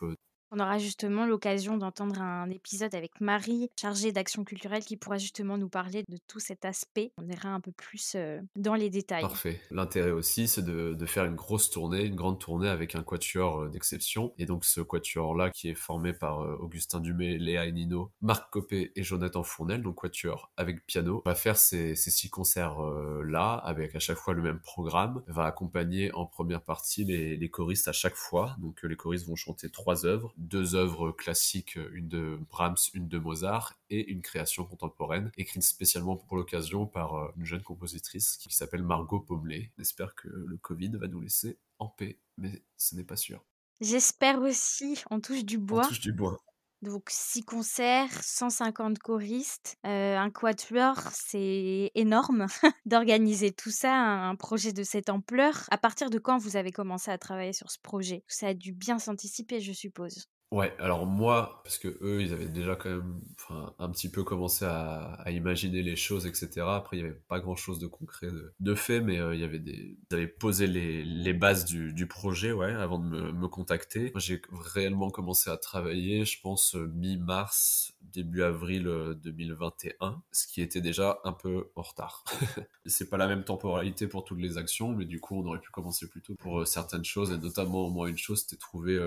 on 0.52 0.60
aura 0.60 0.78
justement 0.78 1.26
l'occasion 1.26 1.78
d'entendre 1.78 2.22
un 2.22 2.50
épisode 2.50 2.96
avec 2.96 3.20
Marie, 3.20 3.70
chargée 3.80 4.12
d'action 4.12 4.44
culturelle, 4.44 4.84
qui 4.84 4.98
pourra 4.98 5.18
justement 5.18 5.58
nous 5.58 5.70
parler 5.70 6.04
de 6.08 6.18
tout 6.28 6.40
cet 6.40 6.66
aspect. 6.66 7.12
On 7.18 7.28
ira 7.28 7.50
un 7.50 7.60
peu 7.60 7.72
plus 7.72 8.14
euh, 8.16 8.40
dans 8.56 8.76
les 8.76 8.90
détails. 8.90 9.22
Parfait. 9.22 9.60
L'intérêt 9.72 10.12
aussi, 10.12 10.48
c'est 10.48 10.64
de, 10.64 11.06
faire 11.06 11.26
une 11.26 11.36
grosse 11.36 11.70
tournée, 11.70 12.04
une 12.04 12.16
grande 12.16 12.40
tournée 12.40 12.68
avec 12.68 12.96
un 12.96 13.04
quatuor 13.04 13.62
euh, 13.62 13.70
d'exception. 13.70 14.34
Et 14.38 14.46
donc 14.46 14.66
ce 14.66 14.82
quatuor-là, 14.82 15.52
qui 15.52 15.70
est 15.70 15.76
formé 15.76 16.14
par 16.14 16.42
euh, 16.42 16.58
Augustin 16.60 17.00
Dumay, 17.00 17.38
Léa 17.38 17.66
et 17.66 17.72
Nino, 17.72 18.12
Marc 18.22 18.52
Copé 18.52 18.92
et 18.96 19.04
Jonathan 19.04 19.44
Fournel, 19.44 19.82
donc 19.82 19.96
quatuor 19.96 20.52
avec 20.58 20.86
piano, 20.86 21.22
va 21.26 21.36
faire 21.36 21.58
ces, 21.58 21.96
six 21.96 22.30
concerts-là, 22.30 23.54
avec 23.54 23.96
à 23.96 24.00
chaque 24.00 24.18
fois 24.18 24.34
le 24.34 24.42
même 24.42 24.60
programme, 24.60 25.24
va 25.28 25.46
accompagner 25.46 26.14
en 26.14 26.26
première 26.26 26.62
partie 26.62 27.04
les, 27.06 27.38
les 27.38 27.50
choristes 27.50 27.88
à 27.88 27.94
chaque 27.94 28.16
fois. 28.16 28.56
Donc 28.60 28.84
les 28.84 28.96
choristes 28.96 29.28
vont 29.28 29.36
chanter 29.36 29.70
trois 29.70 30.06
œuvres 30.06 30.34
deux 30.38 30.76
œuvres 30.76 31.12
classiques, 31.12 31.78
une 31.94 32.08
de 32.08 32.40
Brahms, 32.50 32.78
une 32.94 33.08
de 33.08 33.18
Mozart, 33.18 33.80
et 33.90 34.10
une 34.12 34.22
création 34.22 34.66
contemporaine, 34.66 35.32
écrite 35.38 35.64
spécialement 35.64 36.16
pour 36.16 36.38
l'occasion 36.38 36.86
par 36.86 37.16
euh, 37.16 37.32
une 37.38 37.46
jeune 37.46 37.64
compositrice 37.64 38.38
qui 38.38 38.54
s'appelle 38.56 38.84
Margot 38.84 39.20
Pommelet. 39.20 39.72
J'espère 39.78 40.16
que 40.16 40.28
le 40.28 40.58
Covid 40.58 40.92
va 40.98 41.08
nous 41.08 41.22
laisser 41.22 41.58
en 41.80 41.88
paix, 41.88 42.18
mais 42.38 42.62
ce 42.78 42.96
n'est 42.96 43.04
pas 43.04 43.16
sûr. 43.16 43.44
J'espère 43.82 44.42
aussi, 44.42 45.04
on 45.12 45.20
touche 45.20 45.46
du 45.46 45.58
bois. 45.58 45.86
On 45.86 45.88
touche 45.88 46.00
du 46.00 46.14
bois. 46.14 46.40
Donc 46.84 47.10
six 47.10 47.42
concerts, 47.44 48.12
150 48.24 49.00
choristes, 49.00 49.78
un 49.84 50.30
quatuor, 50.30 50.96
c'est 51.12 51.92
énorme 51.96 52.46
d'organiser 52.86 53.52
tout 53.52 53.72
ça, 53.72 53.94
un 53.96 54.36
projet 54.36 54.74
de 54.74 54.84
cette 54.84 55.10
ampleur. 55.10 55.66
À 55.72 55.78
partir 55.80 56.12
de 56.12 56.20
quand 56.20 56.38
vous 56.38 56.56
avez 56.56 56.72
commencé 56.72 57.10
à 57.10 57.18
travailler 57.18 57.54
sur 57.54 57.72
ce 57.72 57.80
projet? 57.82 58.24
Ça 58.28 58.48
a 58.50 58.54
dû 58.54 58.74
bien 58.74 59.00
s'anticiper, 59.00 59.60
je 59.60 59.74
suppose. 59.74 60.28
Ouais, 60.52 60.74
alors 60.80 61.06
moi, 61.06 61.60
parce 61.66 61.78
que 61.78 61.90
eux, 62.02 62.22
ils 62.22 62.32
avaient 62.32 62.48
déjà 62.48 62.78
quand 62.78 62.90
même 62.90 63.20
enfin, 63.36 63.74
un 63.80 63.90
petit 63.90 64.10
peu 64.10 64.24
commencé 64.24 64.64
à, 64.64 65.22
imaginer 65.30 65.84
les 65.84 65.98
choses, 65.98 66.26
etc. 66.26 66.62
Après, 66.70 66.96
il 66.96 67.04
n'y 67.04 67.10
avait 67.10 67.20
pas 67.28 67.42
grand-chose 67.42 67.80
de 67.80 67.88
concret 67.88 68.30
de, 68.62 68.76
fait, 68.76 69.02
mais 69.02 69.20
euh, 69.20 69.36
il 69.36 69.42
y 69.42 69.44
avait 69.44 69.60
des... 69.60 69.98
Ils 70.10 70.16
avaient 70.16 70.28
posé 70.28 70.66
les, 70.68 71.34
bases 71.34 71.66
du, 71.66 72.08
projet, 72.08 72.54
ouais, 72.54 72.72
avant 72.72 72.98
de 72.98 73.10
me, 73.10 73.48
contacter. 73.50 74.14
J'ai 74.16 74.42
réellement 74.54 75.10
commencé 75.10 75.50
à 75.50 75.58
travailler, 75.58 76.24
je 76.24 76.40
pense, 76.40 76.76
euh, 76.76 76.88
mi-mars, 76.96 77.94
début 78.02 78.42
avril 78.42 78.84
2021, 79.22 79.96
euh, 80.02 80.12
ce 80.32 80.48
qui 80.48 80.62
était 80.62 80.82
déjà 80.82 81.20
un 81.26 81.34
peu 81.34 81.72
en 81.76 81.82
retard. 81.82 82.24
C'est 82.86 83.10
pas 83.10 83.18
la 83.18 83.28
même 83.28 83.44
temporalité 83.44 84.08
pour 84.08 84.24
toutes 84.24 84.40
les 84.40 84.58
actions, 84.58 84.94
mais 84.94 85.04
du 85.04 85.20
coup, 85.20 85.36
on 85.36 85.46
aurait 85.46 85.60
pu 85.60 85.72
commencer 85.72 86.08
plus 86.08 86.22
tôt 86.22 86.36
pour 86.36 86.66
certaines 86.66 87.04
choses, 87.04 87.34
et 87.34 87.38
notamment, 87.38 87.90
moi, 87.90 88.10
une 88.10 88.18
chose, 88.18 88.44
c'était 88.44 88.56
trouver 88.56 88.98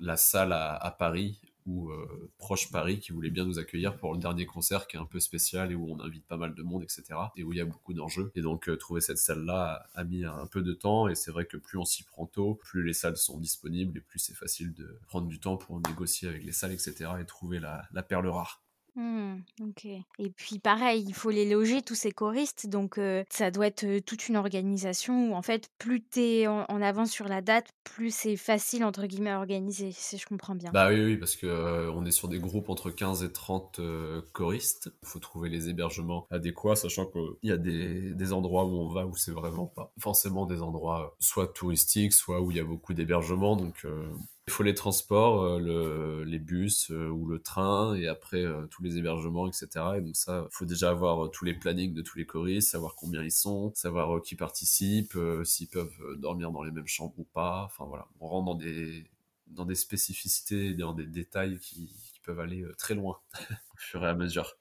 la 0.00 0.16
salle 0.16 0.52
à, 0.52 0.94
Paris 0.98 1.40
ou 1.66 1.90
proche 2.38 2.70
Paris 2.70 3.00
qui 3.00 3.10
voulait 3.12 3.30
bien 3.30 3.44
nous 3.44 3.58
accueillir 3.58 3.96
pour 3.96 4.12
le 4.12 4.20
dernier 4.20 4.46
concert 4.46 4.86
qui 4.86 4.96
est 4.96 5.00
un 5.00 5.06
peu 5.06 5.18
spécial 5.18 5.72
et 5.72 5.74
où 5.74 5.90
on 5.90 6.00
invite 6.00 6.24
pas 6.26 6.36
mal 6.36 6.54
de 6.54 6.62
monde, 6.62 6.84
etc. 6.84 7.02
Et 7.36 7.42
où 7.42 7.52
il 7.52 7.58
y 7.58 7.60
a 7.60 7.64
beaucoup 7.64 7.92
d'enjeux. 7.92 8.30
Et 8.36 8.40
donc 8.40 8.70
trouver 8.78 9.00
cette 9.00 9.18
salle-là 9.18 9.86
a 9.94 10.04
mis 10.04 10.24
un 10.24 10.46
peu 10.46 10.62
de 10.62 10.72
temps 10.72 11.08
et 11.08 11.14
c'est 11.14 11.32
vrai 11.32 11.46
que 11.46 11.56
plus 11.56 11.78
on 11.78 11.84
s'y 11.84 12.04
prend 12.04 12.26
tôt, 12.26 12.54
plus 12.54 12.84
les 12.84 12.92
salles 12.92 13.16
sont 13.16 13.38
disponibles 13.38 13.98
et 13.98 14.00
plus 14.00 14.20
c'est 14.20 14.36
facile 14.36 14.74
de 14.74 14.98
prendre 15.08 15.26
du 15.26 15.40
temps 15.40 15.56
pour 15.56 15.80
négocier 15.80 16.28
avec 16.28 16.44
les 16.44 16.52
salles, 16.52 16.72
etc. 16.72 17.10
et 17.20 17.24
trouver 17.24 17.58
la 17.58 18.02
perle 18.02 18.28
rare. 18.28 18.65
Mmh, 18.96 19.36
OK 19.60 19.84
et 19.84 20.30
puis 20.30 20.58
pareil, 20.58 21.04
il 21.06 21.12
faut 21.12 21.28
les 21.30 21.48
loger 21.48 21.82
tous 21.82 21.94
ces 21.94 22.12
choristes 22.12 22.66
donc 22.66 22.98
ça 23.28 23.50
doit 23.50 23.66
être, 23.66 23.98
toute 24.00 24.28
une 24.28 24.36
organisation 24.36 25.30
où 25.30 25.34
en 25.34 25.42
fait 25.42 25.68
plus 25.78 26.02
tu 26.02 26.20
es 26.20 26.46
en 26.46 26.82
avance 26.82 27.10
sur 27.10 27.28
la 27.28 27.42
date, 27.42 27.68
plus 27.84 28.14
c'est 28.14 28.36
«facile» 28.36 28.84
entre 28.84 29.06
guillemets 29.06 29.30
à 29.30 29.38
organiser, 29.38 29.92
si 29.92 30.16
je 30.18 30.26
comprends 30.26 30.54
bien? 30.54 30.70
Bah, 30.72 30.88
oui, 30.88 31.04
oui, 31.04 31.16
parce 31.16 31.36
que, 31.36 31.90
on 31.90 32.04
est 32.04 32.10
sur 32.10 32.28
des 32.28 32.38
groupes 32.38 32.68
entre 32.68 32.90
15 32.90 33.22
et 33.22 33.32
30, 33.32 33.80
choristes. 34.32 34.90
Il 35.02 35.08
faut 35.08 35.18
trouver 35.18 35.48
les 35.48 35.68
hébergements 35.68 36.26
adéquats, 36.30 36.76
sachant 36.76 37.06
qu'il 37.06 37.22
y 37.42 37.52
a 37.52 37.56
des 37.56 38.32
endroits 38.32 38.64
où 38.64 38.78
on 38.78 38.88
va 38.88 39.06
où 39.06 39.16
c'est 39.16 39.32
vraiment 39.32 39.66
pas 39.66 39.92
forcément 39.98 40.46
des 40.46 40.62
endroits, 40.62 41.16
soit 41.18 41.48
touristiques, 41.52 42.12
soit 42.12 42.40
où 42.40 42.50
il 42.50 42.56
y 42.56 42.60
a 42.60 42.64
beaucoup 42.64 42.94
d'hébergements 42.94 43.56
donc 43.56 43.86
faut 44.56 44.62
les 44.62 44.74
transports, 44.74 45.42
euh, 45.42 45.58
le, 45.58 46.24
les 46.24 46.38
bus 46.38 46.90
euh, 46.90 47.08
ou 47.10 47.26
le 47.26 47.40
train, 47.40 47.94
et 47.94 48.08
après 48.08 48.42
euh, 48.42 48.66
tous 48.68 48.82
les 48.82 48.96
hébergements, 48.96 49.46
etc. 49.46 49.68
Et 49.98 50.00
donc 50.00 50.16
ça, 50.16 50.48
faut 50.50 50.64
déjà 50.64 50.90
avoir 50.90 51.30
tous 51.30 51.44
les 51.44 51.52
plannings 51.52 51.92
de 51.92 52.00
tous 52.00 52.16
les 52.16 52.24
choristes, 52.24 52.70
savoir 52.70 52.94
combien 52.94 53.22
ils 53.22 53.30
sont, 53.30 53.72
savoir 53.74 54.22
qui 54.22 54.34
participe, 54.34 55.18
s'ils 55.44 55.68
peuvent 55.68 55.94
dormir 56.16 56.52
dans 56.52 56.62
les 56.62 56.70
mêmes 56.70 56.86
chambres 56.86 57.14
ou 57.18 57.24
pas. 57.24 57.64
Enfin 57.66 57.84
voilà, 57.84 58.08
on 58.20 58.28
rentre 58.28 58.46
dans 58.46 58.54
des, 58.54 59.04
dans 59.48 59.66
des 59.66 59.74
spécificités, 59.74 60.72
dans 60.72 60.94
des 60.94 61.06
détails 61.06 61.58
qui, 61.58 61.92
qui 62.14 62.20
peuvent 62.24 62.40
aller 62.40 62.64
très 62.78 62.94
loin 62.94 63.18
au 63.50 63.76
fur 63.76 64.02
et 64.04 64.08
à 64.08 64.14
mesure. 64.14 64.56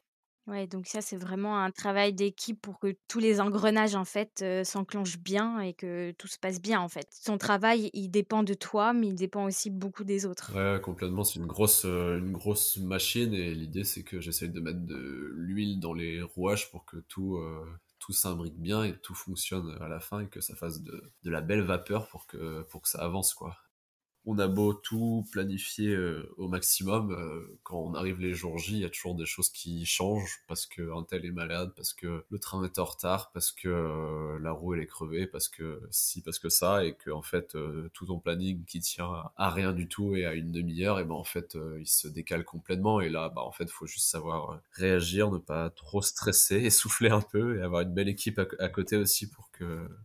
Ouais, 0.48 0.68
donc 0.68 0.86
ça, 0.86 1.02
c'est 1.02 1.18
vraiment 1.18 1.58
un 1.60 1.72
travail 1.72 2.14
d'équipe 2.14 2.62
pour 2.62 2.78
que 2.80 2.96
tous 3.08 3.18
les 3.18 3.42
engrenages, 3.42 3.96
en 3.96 4.06
fait, 4.06 4.46
s'enclenchent 4.64 5.18
bien 5.18 5.60
et 5.60 5.74
que 5.74 6.12
tout 6.12 6.28
se 6.28 6.38
passe 6.38 6.62
bien, 6.62 6.80
en 6.80 6.88
fait. 6.88 7.08
Ton 7.26 7.40
travail, 7.40 7.90
il 7.94 8.10
dépend 8.10 8.44
de 8.44 8.54
toi, 8.54 8.94
mais 8.94 9.08
il 9.08 9.16
dépend 9.16 9.46
aussi 9.46 9.72
beaucoup 9.72 10.04
des 10.04 10.28
autres. 10.28 10.54
Ouais, 10.54 10.80
complètement. 10.82 11.24
C'est 11.24 11.40
une 11.40 11.48
grosse, 11.48 11.86
une 11.86 12.32
grosse 12.32 12.78
machine 12.78 13.34
et 13.34 13.54
l'idée, 13.56 13.84
c'est 13.84 14.04
que 14.04 14.20
j'essaye 14.20 14.50
de 14.50 14.60
mettre 14.60 14.86
de 14.86 15.32
l'huile 15.36 15.80
dans 15.80 15.94
les 15.94 16.22
rouages 16.22 16.70
pour 16.70 16.86
que 16.86 16.98
tout, 16.98 17.40
tout 18.00 18.14
s'imbrique 18.14 18.60
bien 18.60 18.84
et 18.84 18.96
tout 19.00 19.16
fonctionne 19.16 19.76
à 19.82 19.88
la 19.88 20.00
fin 20.00 20.20
et 20.22 20.28
que 20.30 20.42
ça 20.42 20.56
fasse 20.56 20.82
de, 20.84 21.12
de 21.24 21.30
la 21.32 21.42
belle 21.42 21.62
vapeur 21.64 22.08
pour 22.10 22.28
que, 22.28 22.62
pour 22.70 22.84
que 22.84 22.90
ça 22.90 23.00
avance, 23.00 23.34
quoi 23.34 23.58
on 24.26 24.40
a 24.40 24.48
beau 24.48 24.74
tout 24.74 25.26
planifier 25.32 25.90
euh, 25.90 26.34
au 26.38 26.48
maximum, 26.48 27.12
euh, 27.12 27.58
quand 27.64 27.78
on 27.78 27.94
arrive 27.94 28.20
les 28.20 28.34
jours 28.34 28.58
J, 28.58 28.74
il 28.74 28.80
y 28.80 28.86
a 28.86 28.90
toujours 28.90 29.16
des 29.16 29.26
choses 29.26 29.50
qui 29.50 29.86
changent 29.86 30.42
parce 30.48 30.66
qu'un 30.66 31.04
tel 31.04 31.26
est 31.26 31.32
malade, 31.32 31.74
parce 31.76 31.94
que 31.94 32.24
le 32.30 32.40
train 32.40 32.64
est 32.64 32.80
en 32.80 32.86
retard, 32.86 33.32
parce 33.32 33.52
que 33.52 33.68
euh, 33.68 34.40
la 34.40 34.52
roue 34.52 34.74
elle 34.74 34.82
est 34.82 34.88
crevée, 34.88 35.28
parce 35.28 35.48
que 35.48 35.82
si, 35.92 36.22
parce 36.22 36.40
que 36.40 36.50
ça, 36.50 36.84
et 36.86 36.94
que 36.94 37.12
en 37.12 37.22
fait 37.22 37.56
tout 37.94 38.06
ton 38.08 38.20
planning 38.20 38.66
qui 38.66 38.80
tient 38.80 39.12
à 39.38 39.50
rien 39.50 39.74
du 39.74 39.88
tout 39.88 40.16
et 40.16 40.26
à 40.26 40.34
une 40.34 40.52
demi-heure, 40.52 41.00
et 41.00 41.04
ben 41.04 41.16
en 41.16 41.24
fait 41.24 41.58
il 41.80 41.88
se 41.88 42.08
décale 42.08 42.44
complètement. 42.44 43.02
Et 43.02 43.10
là, 43.10 43.30
bah 43.30 43.42
en 43.42 43.52
fait, 43.52 43.70
faut 43.70 43.86
juste 43.86 44.08
savoir 44.08 44.60
réagir, 44.72 45.32
ne 45.32 45.38
pas 45.38 45.70
trop 45.70 46.02
stresser, 46.02 46.56
essouffler 46.64 47.10
un 47.10 47.22
peu 47.22 47.60
et 47.60 47.62
avoir 47.62 47.82
une 47.82 47.94
belle 47.94 48.10
équipe 48.10 48.40
à, 48.60 48.70
côté 48.70 48.98
aussi 48.98 49.30
pour 49.30 49.52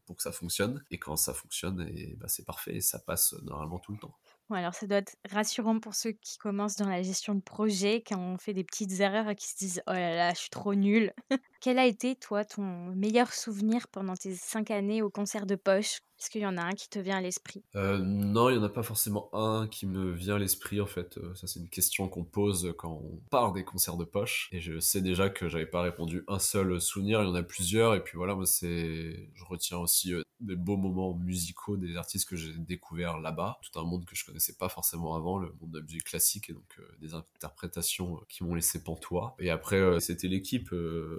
pour 0.07 0.17
que 0.17 0.23
ça 0.23 0.33
fonctionne. 0.33 0.85
Et 0.91 0.99
quand 0.99 1.17
ça 1.17 1.35
fonctionne, 1.35 1.81
et 1.89 2.17
bah, 2.17 2.29
c'est 2.29 2.45
parfait, 2.45 2.77
et 2.77 2.81
ça 2.81 2.99
passe 2.99 3.35
normalement 3.43 3.79
tout 3.79 3.93
le 3.93 3.99
temps 3.99 4.17
alors 4.55 4.75
ça 4.75 4.87
doit 4.87 4.99
être 4.99 5.17
rassurant 5.31 5.79
pour 5.79 5.95
ceux 5.95 6.13
qui 6.13 6.39
commencent 6.39 6.77
dans 6.77 6.89
la 6.89 7.03
gestion 7.03 7.35
de 7.35 7.41
projet, 7.41 8.03
quand 8.07 8.19
on 8.19 8.39
fait 8.39 8.55
des 8.55 8.65
petites 8.65 9.01
erreurs 9.01 9.29
et 9.29 9.37
qui 9.37 9.49
se 9.49 9.57
disent 9.57 9.83
oh 9.87 9.93
là 9.93 10.15
là, 10.15 10.33
je 10.35 10.41
suis 10.41 10.51
trop 10.51 10.75
nulle. 10.75 11.13
Quel 11.61 11.79
a 11.79 11.87
été, 11.87 12.17
toi, 12.17 12.45
ton 12.45 12.63
meilleur 12.95 13.33
souvenir 13.33 13.89
pendant 13.89 14.17
tes 14.17 14.35
cinq 14.35 14.71
années 14.71 15.03
au 15.03 15.11
concert 15.11 15.47
de 15.47 15.55
poche? 15.57 16.01
Est-ce 16.21 16.29
qu'il 16.29 16.43
y 16.43 16.47
en 16.47 16.59
a 16.59 16.63
un 16.63 16.73
qui 16.73 16.91
te 16.91 16.99
vient 16.99 17.17
à 17.17 17.21
l'esprit? 17.23 17.65
Euh, 17.77 17.97
Non, 17.97 18.51
il 18.51 18.59
n'y 18.59 18.63
en 18.63 18.67
a 18.67 18.69
pas 18.69 18.83
forcément 18.83 19.31
un 19.33 19.67
qui 19.67 19.87
me 19.87 20.13
vient 20.13 20.35
à 20.35 20.39
l'esprit 20.39 20.79
en 20.79 20.87
fait. 20.87 21.17
Euh, 21.17 21.35
ça 21.35 21.47
c'est 21.47 21.61
une 21.61 21.71
question 21.71 22.09
qu'on 22.09 22.25
pose 22.25 22.75
quand 22.77 23.01
on 23.03 23.23
parle 23.31 23.55
des 23.55 23.65
concerts 23.65 23.97
de 23.97 24.05
poche. 24.05 24.51
Et 24.53 24.61
je 24.61 24.79
sais 24.81 25.01
déjà 25.01 25.31
que 25.31 25.49
j'avais 25.49 25.65
pas 25.65 25.81
répondu 25.81 26.23
un 26.29 26.39
seul 26.39 26.79
souvenir, 26.79 27.23
il 27.23 27.29
y 27.29 27.31
en 27.31 27.35
a 27.35 27.43
plusieurs. 27.43 27.95
Et 27.95 28.05
puis 28.05 28.19
voilà, 28.19 28.35
moi 28.35 28.45
c'est, 28.45 29.31
je 29.33 29.45
retiens 29.45 29.79
aussi 29.79 30.13
euh, 30.13 30.23
des 30.41 30.57
beaux 30.57 30.77
moments 30.77 31.15
musicaux 31.15 31.79
des 31.79 31.97
artistes 31.97 32.29
que 32.29 32.37
j'ai 32.37 32.53
découverts 32.53 33.19
là-bas. 33.19 33.59
Tout 33.63 33.81
un 33.81 33.85
monde 33.85 34.05
que 34.05 34.15
je 34.15 34.27
connaissais 34.27 34.57
pas 34.59 34.69
forcément 34.69 35.15
avant, 35.15 35.39
le 35.39 35.55
monde 35.59 35.71
de 35.71 35.79
la 35.79 35.85
musique 35.85 36.05
classique 36.05 36.51
et 36.51 36.53
donc 36.53 36.79
des 37.01 37.15
interprétations 37.15 38.21
qui 38.29 38.45
m'ont 38.45 38.55
laissé 38.55 38.83
pantois. 38.83 39.37
Et 39.39 39.49
après 39.49 40.01
c'était 40.01 40.29
l'équipe 40.29 40.75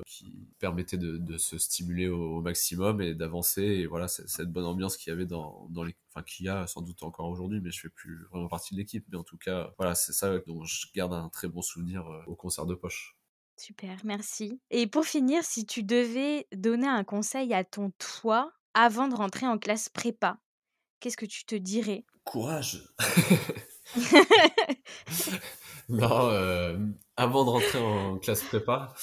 qui 0.05 0.47
permettait 0.59 0.97
de, 0.97 1.37
se 1.37 1.57
stimuler 1.57 2.07
au, 2.07 2.41
maximum 2.41 3.01
et 3.01 3.15
d'avancer. 3.15 3.63
Et 3.63 3.87
voilà, 3.87 4.07
cette 4.07 4.51
bonne 4.51 4.65
ambiance 4.65 4.90
qu'il 4.97 5.11
y 5.11 5.13
avait 5.13 5.25
dans, 5.25 5.67
dans 5.69 5.83
les, 5.83 5.95
enfin 6.09 6.23
qu'il 6.23 6.45
y 6.45 6.49
a 6.49 6.67
sans 6.67 6.81
doute 6.81 7.03
encore 7.03 7.29
aujourd'hui, 7.29 7.61
mais 7.61 7.71
je 7.71 7.81
fais 7.81 7.89
plus 7.89 8.25
vraiment 8.31 8.47
partie 8.47 8.73
de 8.73 8.79
l'équipe. 8.79 9.05
Mais 9.09 9.17
en 9.17 9.23
tout 9.23 9.37
cas, 9.37 9.73
voilà, 9.77 9.95
c'est 9.95 10.13
ça 10.13 10.37
dont 10.47 10.63
je 10.63 10.87
garde 10.93 11.13
un 11.13 11.29
très 11.29 11.47
bon 11.47 11.61
souvenir 11.61 12.07
euh, 12.07 12.23
au 12.27 12.35
concert 12.35 12.65
de 12.65 12.75
poche. 12.75 13.17
Super, 13.57 13.97
merci. 14.03 14.59
Et 14.71 14.87
pour 14.87 15.05
finir, 15.05 15.43
si 15.43 15.65
tu 15.65 15.83
devais 15.83 16.47
donner 16.53 16.87
un 16.87 17.03
conseil 17.03 17.53
à 17.53 17.63
ton 17.63 17.91
toi 17.99 18.51
avant 18.73 19.07
de 19.07 19.15
rentrer 19.15 19.45
en 19.45 19.57
classe 19.57 19.89
prépa, 19.89 20.39
qu'est-ce 20.99 21.17
que 21.17 21.25
tu 21.25 21.45
te 21.45 21.55
dirais? 21.55 22.05
Courage 22.23 22.83
Non, 25.89 26.29
euh, 26.29 26.77
avant 27.17 27.43
de 27.43 27.49
rentrer 27.49 27.79
en 27.79 28.17
classe 28.17 28.43
prépa, 28.43 28.93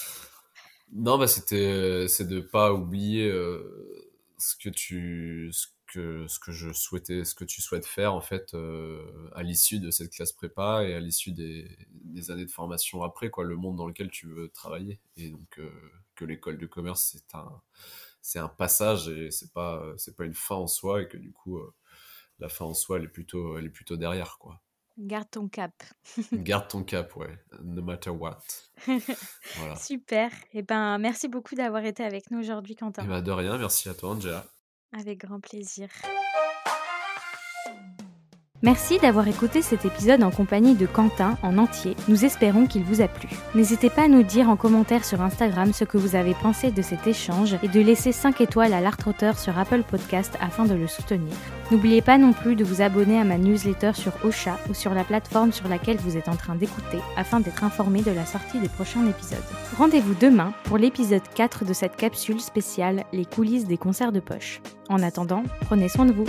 non, 0.92 1.18
bah 1.18 1.26
c'était, 1.26 2.06
c'est 2.08 2.26
de 2.26 2.40
pas 2.40 2.72
oublier 2.72 3.28
euh, 3.28 4.18
ce 4.38 4.56
que 4.56 4.70
tu, 4.70 5.50
que 5.88 6.26
ce 6.28 6.38
que 6.38 6.52
je 6.52 6.72
souhaitais, 6.72 7.24
ce 7.24 7.34
que 7.34 7.44
tu 7.44 7.62
souhaites 7.62 7.86
faire 7.86 8.14
en 8.14 8.20
fait 8.20 8.54
euh, 8.54 9.28
à 9.34 9.42
l'issue 9.42 9.80
de 9.80 9.90
cette 9.90 10.12
classe 10.12 10.32
prépa 10.32 10.84
et 10.84 10.94
à 10.94 11.00
l'issue 11.00 11.32
des, 11.32 11.68
des, 11.90 12.30
années 12.30 12.44
de 12.44 12.50
formation 12.50 13.02
après 13.02 13.30
quoi, 13.30 13.44
le 13.44 13.56
monde 13.56 13.76
dans 13.76 13.86
lequel 13.86 14.10
tu 14.10 14.28
veux 14.28 14.50
travailler 14.50 15.00
et 15.16 15.30
donc 15.30 15.58
euh, 15.58 15.70
que 16.14 16.24
l'école 16.24 16.58
de 16.58 16.66
commerce 16.66 17.16
c'est 17.16 17.34
un 17.34 17.60
c'est 18.20 18.38
un 18.38 18.48
passage 18.48 19.08
et 19.08 19.30
c'est 19.30 19.52
pas 19.52 19.82
c'est 19.96 20.16
pas 20.16 20.24
une 20.24 20.34
fin 20.34 20.56
en 20.56 20.66
soi 20.66 21.02
et 21.02 21.08
que 21.08 21.16
du 21.16 21.32
coup 21.32 21.58
euh, 21.58 21.74
la 22.38 22.48
fin 22.48 22.66
en 22.66 22.74
soi 22.74 22.98
elle 22.98 23.04
est 23.04 23.08
plutôt 23.08 23.58
elle 23.58 23.64
est 23.64 23.70
plutôt 23.70 23.96
derrière 23.96 24.38
quoi. 24.38 24.60
Garde 25.00 25.30
ton 25.30 25.48
cap. 25.48 25.72
Garde 26.32 26.66
ton 26.66 26.82
cap, 26.82 27.14
ouais. 27.14 27.38
No 27.62 27.82
matter 27.82 28.10
what. 28.10 28.40
voilà. 29.56 29.76
Super. 29.76 30.32
Et 30.52 30.58
eh 30.58 30.62
ben, 30.62 30.98
merci 30.98 31.28
beaucoup 31.28 31.54
d'avoir 31.54 31.84
été 31.84 32.02
avec 32.02 32.32
nous 32.32 32.40
aujourd'hui, 32.40 32.74
Quentin. 32.74 33.02
Eh 33.04 33.06
ben, 33.06 33.22
de 33.22 33.30
rien. 33.30 33.58
Merci 33.58 33.88
à 33.88 33.94
toi, 33.94 34.10
Angela. 34.10 34.44
Avec 34.92 35.18
grand 35.18 35.40
plaisir. 35.40 35.88
Merci 38.60 38.98
d'avoir 38.98 39.28
écouté 39.28 39.62
cet 39.62 39.84
épisode 39.84 40.24
en 40.24 40.32
compagnie 40.32 40.74
de 40.74 40.84
Quentin 40.86 41.38
en 41.44 41.58
entier. 41.58 41.94
Nous 42.08 42.24
espérons 42.24 42.66
qu'il 42.66 42.82
vous 42.82 43.00
a 43.00 43.06
plu. 43.06 43.28
N'hésitez 43.54 43.88
pas 43.88 44.02
à 44.02 44.08
nous 44.08 44.24
dire 44.24 44.50
en 44.50 44.56
commentaire 44.56 45.04
sur 45.04 45.22
Instagram 45.22 45.72
ce 45.72 45.84
que 45.84 45.96
vous 45.96 46.16
avez 46.16 46.34
pensé 46.34 46.72
de 46.72 46.82
cet 46.82 47.06
échange 47.06 47.56
et 47.62 47.68
de 47.68 47.80
laisser 47.80 48.10
5 48.10 48.40
étoiles 48.40 48.72
à 48.72 48.80
l'Art 48.80 48.98
Auteur 49.06 49.38
sur 49.38 49.56
Apple 49.56 49.84
Podcast 49.84 50.36
afin 50.40 50.64
de 50.64 50.74
le 50.74 50.88
soutenir. 50.88 51.32
N'oubliez 51.70 52.02
pas 52.02 52.18
non 52.18 52.32
plus 52.32 52.56
de 52.56 52.64
vous 52.64 52.82
abonner 52.82 53.20
à 53.20 53.24
ma 53.24 53.38
newsletter 53.38 53.92
sur 53.94 54.12
Ocha 54.24 54.58
ou 54.68 54.74
sur 54.74 54.92
la 54.92 55.04
plateforme 55.04 55.52
sur 55.52 55.68
laquelle 55.68 55.98
vous 55.98 56.16
êtes 56.16 56.28
en 56.28 56.34
train 56.34 56.56
d'écouter 56.56 56.98
afin 57.16 57.38
d'être 57.38 57.62
informé 57.62 58.02
de 58.02 58.10
la 58.10 58.26
sortie 58.26 58.58
des 58.58 58.68
prochains 58.68 59.06
épisodes. 59.06 59.38
Rendez-vous 59.76 60.14
demain 60.20 60.52
pour 60.64 60.78
l'épisode 60.78 61.22
4 61.32 61.64
de 61.64 61.72
cette 61.72 61.94
capsule 61.94 62.40
spéciale 62.40 63.04
Les 63.12 63.24
coulisses 63.24 63.66
des 63.66 63.78
concerts 63.78 64.10
de 64.10 64.18
poche. 64.18 64.60
En 64.88 65.00
attendant, 65.00 65.44
prenez 65.60 65.88
soin 65.88 66.06
de 66.06 66.12
vous. 66.12 66.26